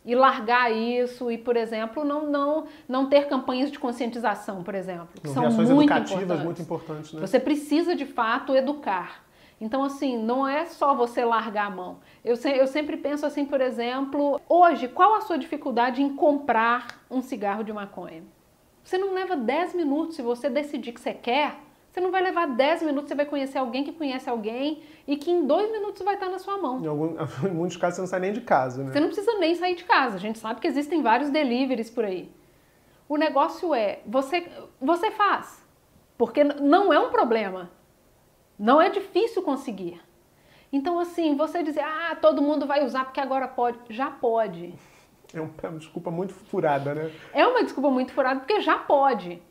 e 0.05 0.15
largar 0.15 0.73
isso 0.73 1.31
e, 1.31 1.39
por 1.39 1.57
exemplo, 1.57 2.05
não, 2.05 2.29
não, 2.29 2.67
não 2.89 3.09
ter 3.09 3.29
campanhas 3.29 3.71
de 3.71 3.79
conscientização, 3.79 4.63
por 4.63 4.75
exemplo, 4.75 5.09
que 5.21 5.29
não, 5.29 5.35
são 5.35 5.43
muito 5.45 5.83
educativas 5.83 6.23
importantes. 6.23 6.45
muito 6.45 6.63
importantes. 6.63 7.13
Né? 7.13 7.21
Você 7.21 7.39
precisa, 7.39 7.95
de 7.95 8.05
fato, 8.05 8.55
educar. 8.55 9.25
Então, 9.63 9.85
assim, 9.85 10.19
não 10.19 10.47
é 10.47 10.67
só 10.67 10.93
você 10.93 11.25
largar 11.25 11.67
a 11.67 11.71
mão. 11.71 11.99
Eu, 12.25 12.35
se, 12.35 12.51
eu 12.51 12.67
sempre 12.67 12.97
penso 12.97 13.25
assim, 13.25 13.45
por 13.45 13.61
exemplo, 13.61 14.41
hoje, 14.49 14.89
qual 14.89 15.15
a 15.15 15.21
sua 15.21 15.39
dificuldade 15.39 16.03
em 16.03 16.17
comprar 16.17 17.01
um 17.09 17.23
cigarro 17.23 17.63
de 17.63 17.73
maconha? 17.73 18.25
Você 18.83 18.99
não 18.99 19.15
leva 19.15 19.37
10 19.37 19.77
minutos 19.77 20.17
se 20.17 20.23
você 20.23 20.51
decidir 20.51 20.91
que 20.91 21.01
você 21.01 21.15
quer, 21.15 21.61
você 21.89 22.01
não 22.01 22.11
vai 22.11 22.21
levar 22.23 22.49
10 22.49 22.83
minutos, 22.83 23.09
você 23.09 23.15
vai 23.15 23.25
conhecer 23.25 23.59
alguém 23.59 23.85
que 23.85 23.93
conhece 23.93 24.29
alguém 24.29 24.83
e 25.07 25.17
que 25.17 25.31
em 25.31 25.47
dois 25.47 25.71
minutos 25.71 26.03
vai 26.03 26.15
estar 26.15 26.29
na 26.29 26.41
sua 26.41 26.59
mão. 26.59 26.83
Em, 26.83 26.89
algum, 26.89 27.15
em 27.47 27.53
muitos 27.53 27.77
casos 27.77 27.95
você 27.95 28.01
não 28.01 28.09
sai 28.09 28.19
nem 28.19 28.33
de 28.33 28.41
casa, 28.41 28.83
né? 28.83 28.91
Você 28.91 28.99
não 28.99 29.07
precisa 29.07 29.39
nem 29.39 29.55
sair 29.55 29.77
de 29.77 29.85
casa. 29.85 30.17
A 30.17 30.21
gente 30.21 30.41
sabe 30.41 30.61
que 30.61 30.67
existem 30.67 31.03
vários 31.03 31.31
deliveries 31.31 31.89
por 31.89 32.05
aí. 32.05 32.29
O 33.09 33.17
negócio 33.17 33.73
é, 33.73 34.01
você, 34.05 34.45
você 34.81 35.13
faz. 35.13 35.65
Porque 36.19 36.43
não 36.43 36.93
é 36.93 36.99
um 36.99 37.11
problema. 37.11 37.71
Não 38.59 38.81
é 38.81 38.91
difícil 38.91 39.43
conseguir. 39.43 40.01
Então, 40.73 40.99
assim, 40.99 41.37
você 41.37 41.63
dizer, 41.63 41.83
ah, 41.83 42.17
todo 42.21 42.43
mundo 42.43 42.67
vai 42.67 42.85
usar 42.85 43.05
porque 43.05 43.21
agora 43.21 43.47
pode. 43.49 43.79
Já 43.91 44.11
pode. 44.11 44.75
É, 45.35 45.39
é 45.39 45.69
uma 45.69 45.79
desculpa 45.79 46.11
muito 46.11 46.33
furada, 46.33 46.95
né? 46.95 47.13
É 47.33 47.47
uma 47.47 47.63
desculpa 47.63 47.91
muito 47.91 48.13
furada 48.13 48.41
porque 48.41 48.61
já 48.61 48.79
pode 48.79 49.43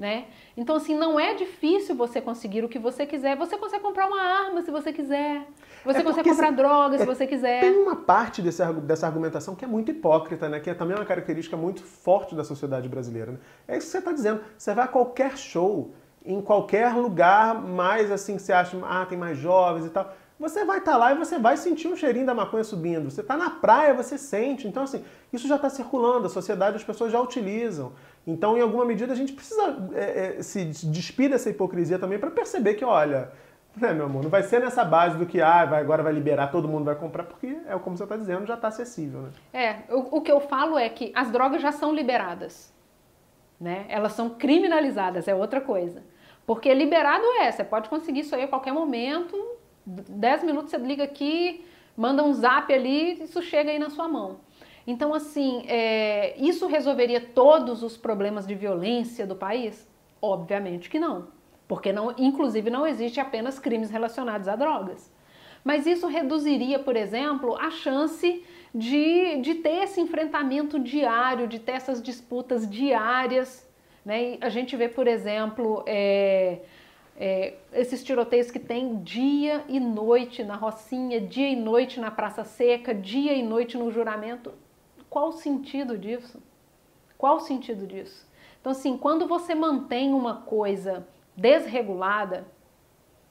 né? 0.00 0.28
Então, 0.56 0.76
assim, 0.76 0.96
não 0.96 1.20
é 1.20 1.34
difícil 1.34 1.94
você 1.94 2.22
conseguir 2.22 2.64
o 2.64 2.68
que 2.70 2.78
você 2.78 3.04
quiser. 3.04 3.36
Você 3.36 3.58
consegue 3.58 3.82
comprar 3.82 4.06
uma 4.06 4.20
arma 4.20 4.62
se 4.62 4.70
você 4.70 4.94
quiser. 4.94 5.46
Você 5.84 5.98
é 5.98 6.02
consegue 6.02 6.30
comprar 6.30 6.52
drogas 6.52 7.02
é, 7.02 7.04
se 7.04 7.06
você 7.06 7.26
quiser. 7.26 7.60
Tem 7.60 7.76
uma 7.76 7.94
parte 7.94 8.40
desse, 8.40 8.64
dessa 8.80 9.06
argumentação 9.06 9.54
que 9.54 9.62
é 9.62 9.68
muito 9.68 9.90
hipócrita, 9.90 10.48
né? 10.48 10.58
Que 10.58 10.70
é 10.70 10.74
também 10.74 10.96
uma 10.96 11.04
característica 11.04 11.54
muito 11.54 11.82
forte 11.82 12.34
da 12.34 12.42
sociedade 12.42 12.88
brasileira. 12.88 13.32
Né? 13.32 13.38
É 13.68 13.76
isso 13.76 13.86
que 13.88 13.92
você 13.92 13.98
está 13.98 14.12
dizendo. 14.12 14.40
Você 14.56 14.72
vai 14.72 14.86
a 14.86 14.88
qualquer 14.88 15.36
show, 15.36 15.92
em 16.24 16.40
qualquer 16.40 16.94
lugar 16.94 17.54
mais 17.54 18.10
assim 18.10 18.36
que 18.36 18.42
você 18.42 18.52
acha, 18.52 18.76
ah, 18.82 19.06
tem 19.06 19.18
mais 19.18 19.38
jovens 19.38 19.86
e 19.86 19.90
tal 19.90 20.14
você 20.40 20.64
vai 20.64 20.78
estar 20.78 20.92
tá 20.92 20.96
lá 20.96 21.12
e 21.12 21.18
você 21.18 21.38
vai 21.38 21.58
sentir 21.58 21.86
um 21.86 21.94
cheirinho 21.94 22.24
da 22.24 22.34
maconha 22.34 22.64
subindo. 22.64 23.10
Você 23.10 23.20
está 23.20 23.36
na 23.36 23.50
praia, 23.50 23.92
você 23.92 24.16
sente. 24.16 24.66
Então, 24.66 24.84
assim, 24.84 25.04
isso 25.30 25.46
já 25.46 25.56
está 25.56 25.68
circulando, 25.68 26.26
a 26.26 26.30
sociedade, 26.30 26.76
as 26.76 26.82
pessoas 26.82 27.12
já 27.12 27.20
utilizam. 27.20 27.92
Então, 28.26 28.56
em 28.56 28.62
alguma 28.62 28.86
medida, 28.86 29.12
a 29.12 29.16
gente 29.16 29.34
precisa 29.34 29.90
é, 29.94 30.38
é, 30.38 30.42
se 30.42 30.64
despir 30.64 31.28
dessa 31.28 31.50
hipocrisia 31.50 31.98
também 31.98 32.18
para 32.18 32.30
perceber 32.30 32.72
que, 32.74 32.84
olha, 32.84 33.30
né, 33.76 33.92
meu 33.92 34.06
amor, 34.06 34.22
não 34.22 34.30
vai 34.30 34.42
ser 34.42 34.60
nessa 34.60 34.82
base 34.82 35.18
do 35.18 35.26
que 35.26 35.42
ah, 35.42 35.66
vai, 35.66 35.80
agora 35.82 36.02
vai 36.02 36.12
liberar, 36.12 36.50
todo 36.50 36.66
mundo 36.66 36.86
vai 36.86 36.94
comprar, 36.94 37.24
porque 37.24 37.58
é 37.68 37.78
como 37.78 37.98
você 37.98 38.04
está 38.04 38.16
dizendo, 38.16 38.46
já 38.46 38.54
está 38.54 38.68
acessível. 38.68 39.20
Né? 39.20 39.30
É, 39.52 39.94
o, 39.94 40.16
o 40.16 40.20
que 40.22 40.32
eu 40.32 40.40
falo 40.40 40.78
é 40.78 40.88
que 40.88 41.12
as 41.14 41.30
drogas 41.30 41.60
já 41.60 41.70
são 41.70 41.94
liberadas. 41.94 42.72
Né? 43.60 43.84
Elas 43.88 44.12
são 44.12 44.30
criminalizadas, 44.30 45.28
é 45.28 45.34
outra 45.34 45.60
coisa. 45.60 46.02
Porque 46.46 46.72
liberado 46.72 47.24
é, 47.40 47.52
você 47.52 47.62
pode 47.62 47.88
conseguir 47.88 48.20
isso 48.20 48.34
aí 48.34 48.42
a 48.42 48.48
qualquer 48.48 48.72
momento, 48.72 49.36
10 49.86 50.44
minutos 50.44 50.70
você 50.70 50.78
liga 50.78 51.04
aqui, 51.04 51.64
manda 51.96 52.22
um 52.22 52.32
zap 52.32 52.72
ali, 52.72 53.22
isso 53.22 53.42
chega 53.42 53.70
aí 53.70 53.78
na 53.78 53.90
sua 53.90 54.08
mão. 54.08 54.40
Então, 54.86 55.12
assim, 55.12 55.64
é, 55.68 56.34
isso 56.38 56.66
resolveria 56.66 57.20
todos 57.20 57.82
os 57.82 57.96
problemas 57.96 58.46
de 58.46 58.54
violência 58.54 59.26
do 59.26 59.36
país? 59.36 59.88
Obviamente 60.22 60.90
que 60.90 60.98
não, 60.98 61.28
porque 61.68 61.92
não, 61.92 62.14
inclusive 62.18 62.70
não 62.70 62.86
existe 62.86 63.20
apenas 63.20 63.58
crimes 63.58 63.90
relacionados 63.90 64.48
a 64.48 64.56
drogas. 64.56 65.12
Mas 65.62 65.86
isso 65.86 66.06
reduziria, 66.06 66.78
por 66.78 66.96
exemplo, 66.96 67.56
a 67.56 67.70
chance 67.70 68.42
de, 68.74 69.38
de 69.38 69.54
ter 69.56 69.82
esse 69.84 70.00
enfrentamento 70.00 70.78
diário, 70.78 71.46
de 71.48 71.58
ter 71.58 71.72
essas 71.72 72.02
disputas 72.02 72.68
diárias. 72.68 73.68
Né? 74.04 74.34
E 74.34 74.38
a 74.40 74.48
gente 74.48 74.76
vê, 74.76 74.88
por 74.88 75.06
exemplo, 75.06 75.82
é, 75.86 76.60
é, 77.16 77.54
esses 77.72 78.02
tiroteios 78.02 78.50
que 78.50 78.58
tem 78.58 79.02
dia 79.02 79.64
e 79.68 79.78
noite 79.78 80.42
na 80.42 80.56
Rocinha, 80.56 81.20
dia 81.20 81.48
e 81.48 81.56
noite 81.56 82.00
na 82.00 82.10
Praça 82.10 82.44
Seca, 82.44 82.94
dia 82.94 83.34
e 83.34 83.42
noite 83.42 83.76
no 83.76 83.90
juramento. 83.90 84.52
Qual 85.08 85.28
o 85.28 85.32
sentido 85.32 85.98
disso? 85.98 86.40
Qual 87.18 87.36
o 87.36 87.40
sentido 87.40 87.86
disso? 87.86 88.26
Então, 88.60 88.72
assim, 88.72 88.96
quando 88.96 89.26
você 89.26 89.54
mantém 89.54 90.14
uma 90.14 90.42
coisa 90.42 91.06
desregulada, 91.36 92.46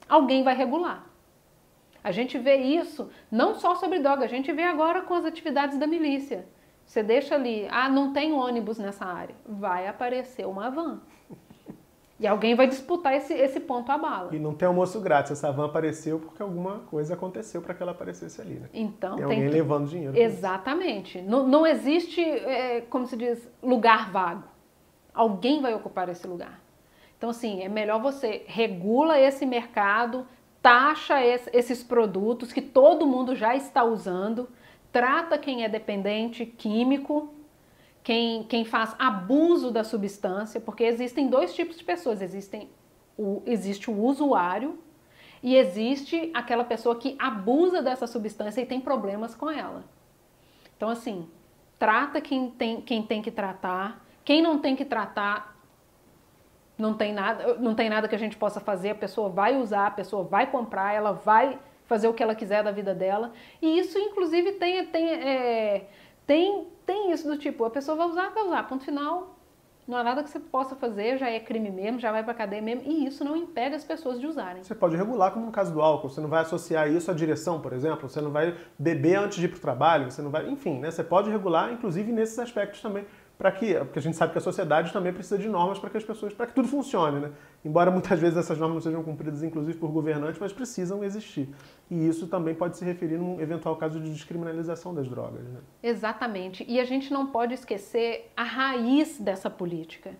alguém 0.08 0.42
vai 0.42 0.54
regular. 0.54 1.09
A 2.02 2.12
gente 2.12 2.38
vê 2.38 2.56
isso 2.56 3.10
não 3.30 3.54
só 3.54 3.74
sobre 3.74 3.98
droga, 3.98 4.24
a 4.24 4.28
gente 4.28 4.52
vê 4.52 4.62
agora 4.62 5.02
com 5.02 5.14
as 5.14 5.24
atividades 5.24 5.78
da 5.78 5.86
milícia. 5.86 6.46
Você 6.84 7.02
deixa 7.02 7.34
ali, 7.34 7.68
ah, 7.70 7.88
não 7.88 8.12
tem 8.12 8.32
ônibus 8.32 8.78
nessa 8.78 9.04
área, 9.04 9.34
vai 9.46 9.86
aparecer 9.86 10.46
uma 10.46 10.70
van. 10.70 11.00
E 12.20 12.26
alguém 12.26 12.54
vai 12.54 12.66
disputar 12.66 13.14
esse, 13.14 13.32
esse 13.32 13.60
ponto 13.60 13.90
à 13.90 13.96
bala. 13.96 14.34
E 14.34 14.38
não 14.38 14.52
tem 14.52 14.68
almoço 14.68 15.00
grátis. 15.00 15.32
Essa 15.32 15.50
van 15.50 15.64
apareceu 15.64 16.18
porque 16.18 16.42
alguma 16.42 16.80
coisa 16.80 17.14
aconteceu 17.14 17.62
para 17.62 17.72
que 17.72 17.82
ela 17.82 17.92
aparecesse 17.92 18.38
ali, 18.42 18.56
né? 18.56 18.68
Então, 18.74 19.16
tem, 19.16 19.26
tem 19.26 19.36
alguém 19.36 19.48
que... 19.48 19.54
levando 19.54 19.88
dinheiro. 19.88 20.18
Exatamente. 20.18 21.22
Não, 21.22 21.48
não 21.48 21.66
existe, 21.66 22.20
é, 22.20 22.82
como 22.82 23.06
se 23.06 23.16
diz, 23.16 23.48
lugar 23.62 24.10
vago. 24.10 24.44
Alguém 25.14 25.62
vai 25.62 25.72
ocupar 25.72 26.10
esse 26.10 26.26
lugar. 26.26 26.60
Então, 27.16 27.30
assim, 27.30 27.62
é 27.62 27.70
melhor 27.70 28.02
você 28.02 28.42
regula 28.46 29.18
esse 29.18 29.46
mercado, 29.46 30.26
taxa 30.62 31.24
esse, 31.24 31.50
esses 31.52 31.82
produtos 31.82 32.52
que 32.52 32.60
todo 32.60 33.06
mundo 33.06 33.34
já 33.34 33.56
está 33.56 33.82
usando, 33.82 34.48
trata 34.92 35.38
quem 35.38 35.64
é 35.64 35.68
dependente 35.68 36.44
químico, 36.44 37.32
quem, 38.02 38.44
quem 38.44 38.64
faz 38.64 38.94
abuso 38.98 39.70
da 39.70 39.84
substância, 39.84 40.60
porque 40.60 40.84
existem 40.84 41.28
dois 41.28 41.54
tipos 41.54 41.76
de 41.76 41.84
pessoas, 41.84 42.22
existem 42.22 42.68
o, 43.16 43.42
existe 43.44 43.90
o 43.90 44.02
usuário 44.02 44.78
E 45.42 45.56
existe 45.56 46.30
aquela 46.34 46.64
pessoa 46.64 46.96
que 46.96 47.16
abusa 47.18 47.80
dessa 47.82 48.06
substância 48.06 48.60
e 48.60 48.66
tem 48.66 48.80
problemas 48.80 49.34
com 49.34 49.50
ela. 49.50 49.84
Então, 50.76 50.90
assim, 50.90 51.28
trata 51.78 52.20
quem 52.20 52.50
tem, 52.50 52.80
quem 52.82 53.02
tem 53.02 53.22
que 53.22 53.30
tratar. 53.30 54.04
Quem 54.22 54.42
não 54.42 54.58
tem 54.58 54.76
que 54.76 54.84
tratar, 54.84 55.56
não 56.80 56.94
tem 56.94 57.12
nada, 57.12 57.54
não 57.54 57.74
tem 57.74 57.88
nada 57.88 58.08
que 58.08 58.14
a 58.14 58.18
gente 58.18 58.36
possa 58.36 58.60
fazer. 58.60 58.90
A 58.90 58.94
pessoa 58.94 59.28
vai 59.28 59.56
usar, 59.56 59.86
a 59.86 59.90
pessoa 59.90 60.24
vai 60.24 60.50
comprar, 60.50 60.92
ela 60.94 61.12
vai 61.12 61.58
fazer 61.86 62.08
o 62.08 62.14
que 62.14 62.22
ela 62.22 62.34
quiser 62.34 62.62
da 62.62 62.70
vida 62.70 62.94
dela. 62.94 63.32
E 63.60 63.78
isso, 63.78 63.98
inclusive, 63.98 64.52
tem, 64.52 64.86
tem, 64.86 65.08
é, 65.10 65.88
tem, 66.26 66.68
tem 66.86 67.10
isso 67.10 67.28
do 67.28 67.36
tipo, 67.36 67.64
a 67.64 67.70
pessoa 67.70 67.96
vai 67.96 68.06
usar, 68.06 68.28
vai 68.30 68.44
usar, 68.44 68.62
ponto 68.68 68.84
final, 68.84 69.36
não 69.90 69.98
há 69.98 70.04
nada 70.04 70.22
que 70.22 70.30
você 70.30 70.38
possa 70.38 70.76
fazer, 70.76 71.18
já 71.18 71.28
é 71.28 71.40
crime 71.40 71.68
mesmo, 71.68 71.98
já 71.98 72.12
vai 72.12 72.22
para 72.22 72.32
cadeia 72.32 72.62
mesmo, 72.62 72.82
e 72.86 73.06
isso 73.06 73.24
não 73.24 73.36
impede 73.36 73.74
as 73.74 73.82
pessoas 73.82 74.20
de 74.20 74.26
usarem. 74.28 74.62
Você 74.62 74.72
pode 74.72 74.96
regular, 74.96 75.32
como 75.32 75.46
no 75.46 75.50
caso 75.50 75.72
do 75.72 75.82
álcool, 75.82 76.08
você 76.08 76.20
não 76.20 76.28
vai 76.28 76.42
associar 76.42 76.88
isso 76.88 77.10
à 77.10 77.14
direção, 77.14 77.60
por 77.60 77.72
exemplo, 77.72 78.08
você 78.08 78.20
não 78.20 78.30
vai 78.30 78.56
beber 78.78 79.16
antes 79.16 79.38
de 79.38 79.46
ir 79.46 79.48
para 79.48 79.58
o 79.58 79.60
trabalho, 79.60 80.08
você 80.08 80.22
não 80.22 80.30
vai, 80.30 80.48
enfim, 80.48 80.78
né? 80.78 80.92
Você 80.92 81.02
pode 81.02 81.28
regular, 81.28 81.72
inclusive 81.72 82.12
nesses 82.12 82.38
aspectos 82.38 82.80
também 82.80 83.04
para 83.40 83.50
que, 83.50 83.72
porque 83.72 83.98
a 83.98 84.02
gente 84.02 84.18
sabe 84.18 84.32
que 84.32 84.38
a 84.38 84.40
sociedade 84.42 84.92
também 84.92 85.14
precisa 85.14 85.38
de 85.38 85.48
normas 85.48 85.78
para 85.78 85.88
que 85.88 85.96
as 85.96 86.04
pessoas, 86.04 86.34
para 86.34 86.46
que 86.46 86.52
tudo 86.52 86.68
funcione, 86.68 87.20
né? 87.20 87.32
Embora 87.64 87.90
muitas 87.90 88.20
vezes 88.20 88.36
essas 88.36 88.58
normas 88.58 88.74
não 88.74 88.82
sejam 88.82 89.02
cumpridas, 89.02 89.42
inclusive 89.42 89.78
por 89.78 89.90
governantes, 89.90 90.38
mas 90.38 90.52
precisam 90.52 91.02
existir. 91.02 91.48
E 91.90 92.06
isso 92.06 92.26
também 92.26 92.54
pode 92.54 92.76
se 92.76 92.84
referir 92.84 93.16
num 93.16 93.40
eventual 93.40 93.76
caso 93.76 93.98
de 93.98 94.12
descriminalização 94.12 94.94
das 94.94 95.08
drogas. 95.08 95.42
Né? 95.42 95.58
Exatamente. 95.82 96.66
E 96.68 96.78
a 96.78 96.84
gente 96.84 97.10
não 97.10 97.28
pode 97.28 97.54
esquecer 97.54 98.30
a 98.36 98.42
raiz 98.42 99.18
dessa 99.18 99.48
política. 99.48 100.10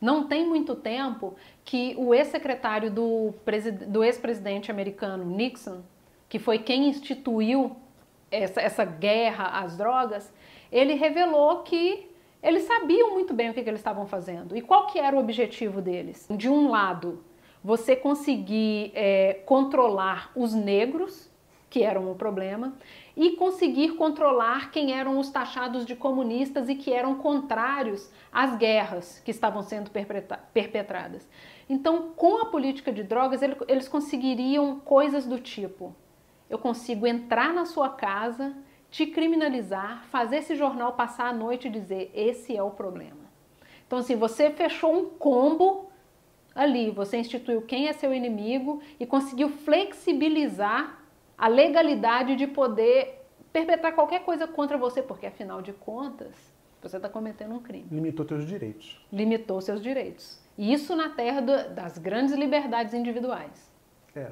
Não 0.00 0.26
tem 0.26 0.48
muito 0.48 0.74
tempo 0.74 1.34
que 1.62 1.94
o 1.98 2.14
ex-secretário 2.14 2.90
do, 2.90 3.34
do 3.86 4.02
ex-presidente 4.02 4.70
americano 4.70 5.26
Nixon, 5.26 5.82
que 6.26 6.38
foi 6.38 6.60
quem 6.60 6.88
instituiu 6.88 7.76
essa, 8.30 8.62
essa 8.62 8.84
guerra 8.86 9.60
às 9.60 9.76
drogas, 9.76 10.32
ele 10.72 10.94
revelou 10.94 11.58
que 11.64 12.08
eles 12.42 12.64
sabiam 12.64 13.10
muito 13.12 13.34
bem 13.34 13.50
o 13.50 13.54
que, 13.54 13.62
que 13.62 13.68
eles 13.68 13.80
estavam 13.80 14.06
fazendo. 14.06 14.56
E 14.56 14.62
qual 14.62 14.86
que 14.86 14.98
era 14.98 15.14
o 15.14 15.20
objetivo 15.20 15.80
deles? 15.80 16.26
De 16.30 16.48
um 16.48 16.70
lado, 16.70 17.22
você 17.62 17.94
conseguir 17.94 18.92
é, 18.94 19.42
controlar 19.44 20.32
os 20.34 20.54
negros, 20.54 21.28
que 21.68 21.82
eram 21.82 22.10
o 22.10 22.14
problema, 22.14 22.74
e 23.16 23.32
conseguir 23.32 23.90
controlar 23.90 24.70
quem 24.70 24.92
eram 24.92 25.18
os 25.18 25.30
taxados 25.30 25.84
de 25.84 25.94
comunistas 25.94 26.68
e 26.68 26.74
que 26.74 26.92
eram 26.92 27.16
contrários 27.16 28.10
às 28.32 28.56
guerras 28.56 29.20
que 29.24 29.30
estavam 29.30 29.62
sendo 29.62 29.90
perpetradas. 30.52 31.28
Então, 31.68 32.12
com 32.16 32.42
a 32.42 32.46
política 32.46 32.90
de 32.90 33.02
drogas, 33.02 33.42
eles 33.68 33.86
conseguiriam 33.86 34.80
coisas 34.80 35.26
do 35.26 35.38
tipo: 35.38 35.94
eu 36.48 36.58
consigo 36.58 37.06
entrar 37.06 37.52
na 37.52 37.66
sua 37.66 37.90
casa 37.90 38.56
te 38.90 39.06
criminalizar, 39.06 40.04
fazer 40.06 40.38
esse 40.38 40.56
jornal 40.56 40.94
passar 40.94 41.28
a 41.28 41.32
noite 41.32 41.68
e 41.68 41.70
dizer 41.70 42.10
esse 42.14 42.56
é 42.56 42.62
o 42.62 42.70
problema. 42.70 43.30
Então, 43.86 43.98
assim, 43.98 44.16
você 44.16 44.50
fechou 44.50 44.92
um 44.92 45.04
combo 45.10 45.90
ali, 46.54 46.90
você 46.90 47.18
instituiu 47.18 47.62
quem 47.62 47.88
é 47.88 47.92
seu 47.92 48.12
inimigo 48.12 48.82
e 48.98 49.06
conseguiu 49.06 49.48
flexibilizar 49.48 51.00
a 51.38 51.48
legalidade 51.48 52.36
de 52.36 52.46
poder 52.46 53.26
perpetrar 53.52 53.92
qualquer 53.92 54.24
coisa 54.24 54.46
contra 54.46 54.76
você, 54.76 55.02
porque 55.02 55.26
afinal 55.26 55.62
de 55.62 55.72
contas, 55.72 56.34
você 56.82 56.96
está 56.96 57.08
cometendo 57.08 57.54
um 57.54 57.60
crime. 57.60 57.86
Limitou 57.90 58.26
seus 58.26 58.46
direitos. 58.46 59.00
Limitou 59.12 59.60
seus 59.60 59.82
direitos. 59.82 60.40
E 60.56 60.72
isso 60.72 60.94
na 60.96 61.10
terra 61.10 61.40
do, 61.40 61.74
das 61.74 61.98
grandes 61.98 62.34
liberdades 62.34 62.94
individuais. 62.94 63.70
É 64.14 64.30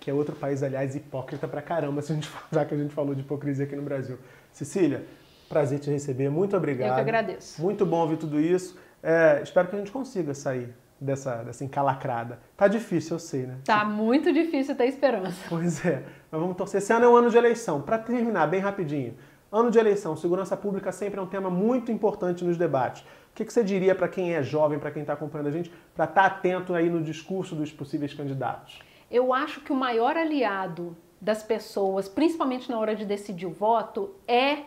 que 0.00 0.10
é 0.10 0.14
outro 0.14 0.34
país, 0.34 0.62
aliás, 0.62 0.96
hipócrita 0.96 1.46
pra 1.46 1.60
caramba, 1.60 2.00
se 2.00 2.10
a 2.10 2.14
gente, 2.14 2.30
já 2.50 2.64
que 2.64 2.74
a 2.74 2.76
gente 2.76 2.94
falou 2.94 3.14
de 3.14 3.20
hipocrisia 3.20 3.66
aqui 3.66 3.76
no 3.76 3.82
Brasil. 3.82 4.18
Cecília, 4.50 5.04
prazer 5.48 5.78
te 5.78 5.90
receber, 5.90 6.30
muito 6.30 6.56
obrigado. 6.56 6.88
Eu 6.88 6.94
que 6.94 7.00
agradeço. 7.02 7.60
Muito 7.62 7.84
bom 7.84 8.00
ouvir 8.00 8.16
tudo 8.16 8.40
isso. 8.40 8.78
É, 9.02 9.40
espero 9.42 9.68
que 9.68 9.76
a 9.76 9.78
gente 9.78 9.92
consiga 9.92 10.34
sair 10.34 10.74
dessa, 11.00 11.36
dessa 11.42 11.64
encalacrada. 11.64 12.40
Tá 12.56 12.66
difícil, 12.66 13.16
eu 13.16 13.20
sei, 13.20 13.42
né? 13.42 13.58
Tá 13.64 13.84
muito 13.84 14.32
difícil 14.32 14.74
ter 14.74 14.86
esperança. 14.86 15.38
Pois 15.48 15.84
é, 15.84 16.02
mas 16.30 16.40
vamos 16.40 16.56
torcer. 16.56 16.78
Esse 16.78 16.92
ano 16.92 17.04
é 17.04 17.08
um 17.08 17.16
ano 17.16 17.30
de 17.30 17.36
eleição. 17.36 17.82
Para 17.82 17.98
terminar, 17.98 18.46
bem 18.46 18.60
rapidinho. 18.60 19.14
Ano 19.52 19.70
de 19.70 19.78
eleição, 19.78 20.16
segurança 20.16 20.56
pública 20.56 20.92
sempre 20.92 21.18
é 21.18 21.22
um 21.22 21.26
tema 21.26 21.50
muito 21.50 21.90
importante 21.90 22.44
nos 22.44 22.56
debates. 22.56 23.02
O 23.02 23.34
que 23.34 23.44
você 23.44 23.64
diria 23.64 23.94
para 23.94 24.08
quem 24.08 24.34
é 24.34 24.42
jovem, 24.42 24.78
para 24.78 24.90
quem 24.90 25.02
está 25.02 25.14
acompanhando 25.14 25.48
a 25.48 25.50
gente, 25.50 25.72
para 25.94 26.04
estar 26.04 26.22
tá 26.22 26.26
atento 26.26 26.74
aí 26.74 26.88
no 26.88 27.02
discurso 27.02 27.54
dos 27.54 27.72
possíveis 27.72 28.14
candidatos? 28.14 28.78
Eu 29.10 29.32
acho 29.32 29.60
que 29.60 29.72
o 29.72 29.76
maior 29.76 30.16
aliado 30.16 30.96
das 31.20 31.42
pessoas, 31.42 32.08
principalmente 32.08 32.70
na 32.70 32.78
hora 32.78 32.94
de 32.94 33.04
decidir 33.04 33.46
o 33.46 33.50
voto, 33.50 34.14
é 34.26 34.64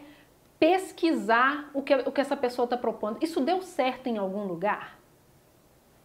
pesquisar 0.59 1.69
o 1.73 1.81
que, 1.81 1.93
o 1.93 2.11
que 2.11 2.21
essa 2.21 2.37
pessoa 2.37 2.65
está 2.65 2.77
propondo. 2.77 3.17
Isso 3.21 3.41
deu 3.41 3.61
certo 3.61 4.07
em 4.07 4.17
algum 4.17 4.45
lugar? 4.45 4.99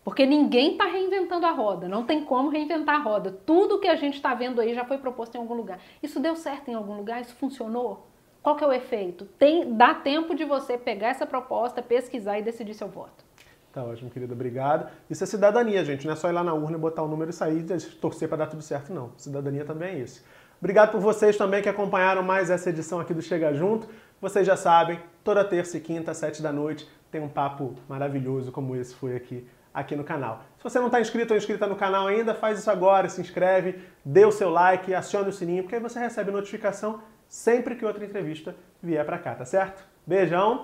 Porque 0.03 0.25
ninguém 0.25 0.73
está 0.73 0.85
reinventando 0.87 1.45
a 1.45 1.51
roda, 1.51 1.87
não 1.87 2.05
tem 2.05 2.25
como 2.25 2.49
reinventar 2.49 2.97
a 2.97 3.03
roda. 3.03 3.31
Tudo 3.45 3.79
que 3.79 3.87
a 3.87 3.95
gente 3.95 4.15
está 4.15 4.35
vendo 4.35 4.61
aí 4.61 4.73
já 4.73 4.85
foi 4.85 4.97
proposto 4.99 5.35
em 5.35 5.39
algum 5.39 5.55
lugar. 5.55 5.81
Isso 6.03 6.19
deu 6.19 6.35
certo 6.35 6.71
em 6.71 6.75
algum 6.75 6.97
lugar? 6.97 7.21
Isso 7.21 7.35
funcionou? 7.35 8.07
Qual 8.43 8.57
que 8.57 8.65
é 8.65 8.67
o 8.67 8.73
efeito? 8.73 9.27
Tem, 9.39 9.75
dá 9.75 9.95
tempo 9.95 10.35
de 10.35 10.45
você 10.45 10.79
pegar 10.79 11.09
essa 11.09 11.27
proposta, 11.27 11.83
pesquisar 11.83 12.39
e 12.39 12.43
decidir 12.43 12.73
seu 12.73 12.89
voto. 12.89 13.28
Tá 13.73 13.85
ótimo, 13.85 14.11
querido, 14.11 14.33
obrigado. 14.33 14.91
Isso 15.11 15.23
é 15.23 15.27
cidadania, 15.27 15.85
gente, 15.85 16.07
não 16.07 16.15
é 16.15 16.17
só 16.17 16.29
ir 16.29 16.33
lá 16.33 16.43
na 16.43 16.55
urna, 16.55 16.79
botar 16.79 17.03
o 17.03 17.09
número 17.09 17.31
e 17.31 17.35
sair 17.35 17.59
e 17.59 17.81
torcer 17.97 18.29
para 18.29 18.39
dar 18.39 18.47
tudo 18.47 18.63
certo, 18.63 18.93
não. 18.93 19.13
Cidadania 19.17 19.65
também 19.65 19.97
é 19.97 19.99
isso. 19.99 20.25
Obrigado 20.59 20.91
por 20.91 21.01
vocês 21.01 21.37
também 21.37 21.63
que 21.63 21.69
acompanharam 21.69 22.23
mais 22.23 22.51
essa 22.51 22.71
edição 22.71 22.99
aqui 22.99 23.15
do 23.15 23.23
Chega 23.23 23.55
Junto. 23.55 23.89
Vocês 24.21 24.47
já 24.47 24.57
sabem, 24.57 24.99
toda 25.23 25.45
terça 25.45 25.77
e 25.77 25.81
quinta, 25.81 26.13
sete 26.15 26.43
da 26.43 26.53
noite, 26.53 26.89
tem 27.11 27.21
um 27.21 27.29
papo 27.29 27.75
maravilhoso 27.89 28.51
como 28.51 28.75
esse 28.75 28.95
foi 28.95 29.15
aqui, 29.15 29.47
aqui 29.73 29.95
no 29.95 30.03
canal. 30.03 30.43
Se 30.57 30.65
você 30.65 30.79
não 30.79 30.87
está 30.87 31.01
inscrito 31.01 31.33
ou 31.33 31.39
inscrita 31.39 31.67
no 31.67 31.77
canal 31.77 32.09
ainda, 32.09 32.35
faz 32.35 32.59
isso 32.59 32.71
agora, 32.71 33.09
se 33.09 33.21
inscreve, 33.21 33.81
dê 34.05 34.25
o 34.25 34.33
seu 34.33 34.51
like, 34.51 34.93
acione 34.93 35.29
o 35.29 35.33
sininho, 35.33 35.63
porque 35.63 35.77
aí 35.77 35.81
você 35.81 36.01
recebe 36.01 36.33
notificação 36.33 37.01
sempre 37.29 37.77
que 37.77 37.85
outra 37.85 38.05
entrevista 38.05 38.57
vier 38.83 39.05
para 39.05 39.19
cá, 39.19 39.35
tá 39.35 39.45
certo? 39.45 39.85
Beijão 40.07 40.63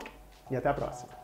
e 0.50 0.56
até 0.56 0.68
a 0.68 0.74
próxima. 0.74 1.23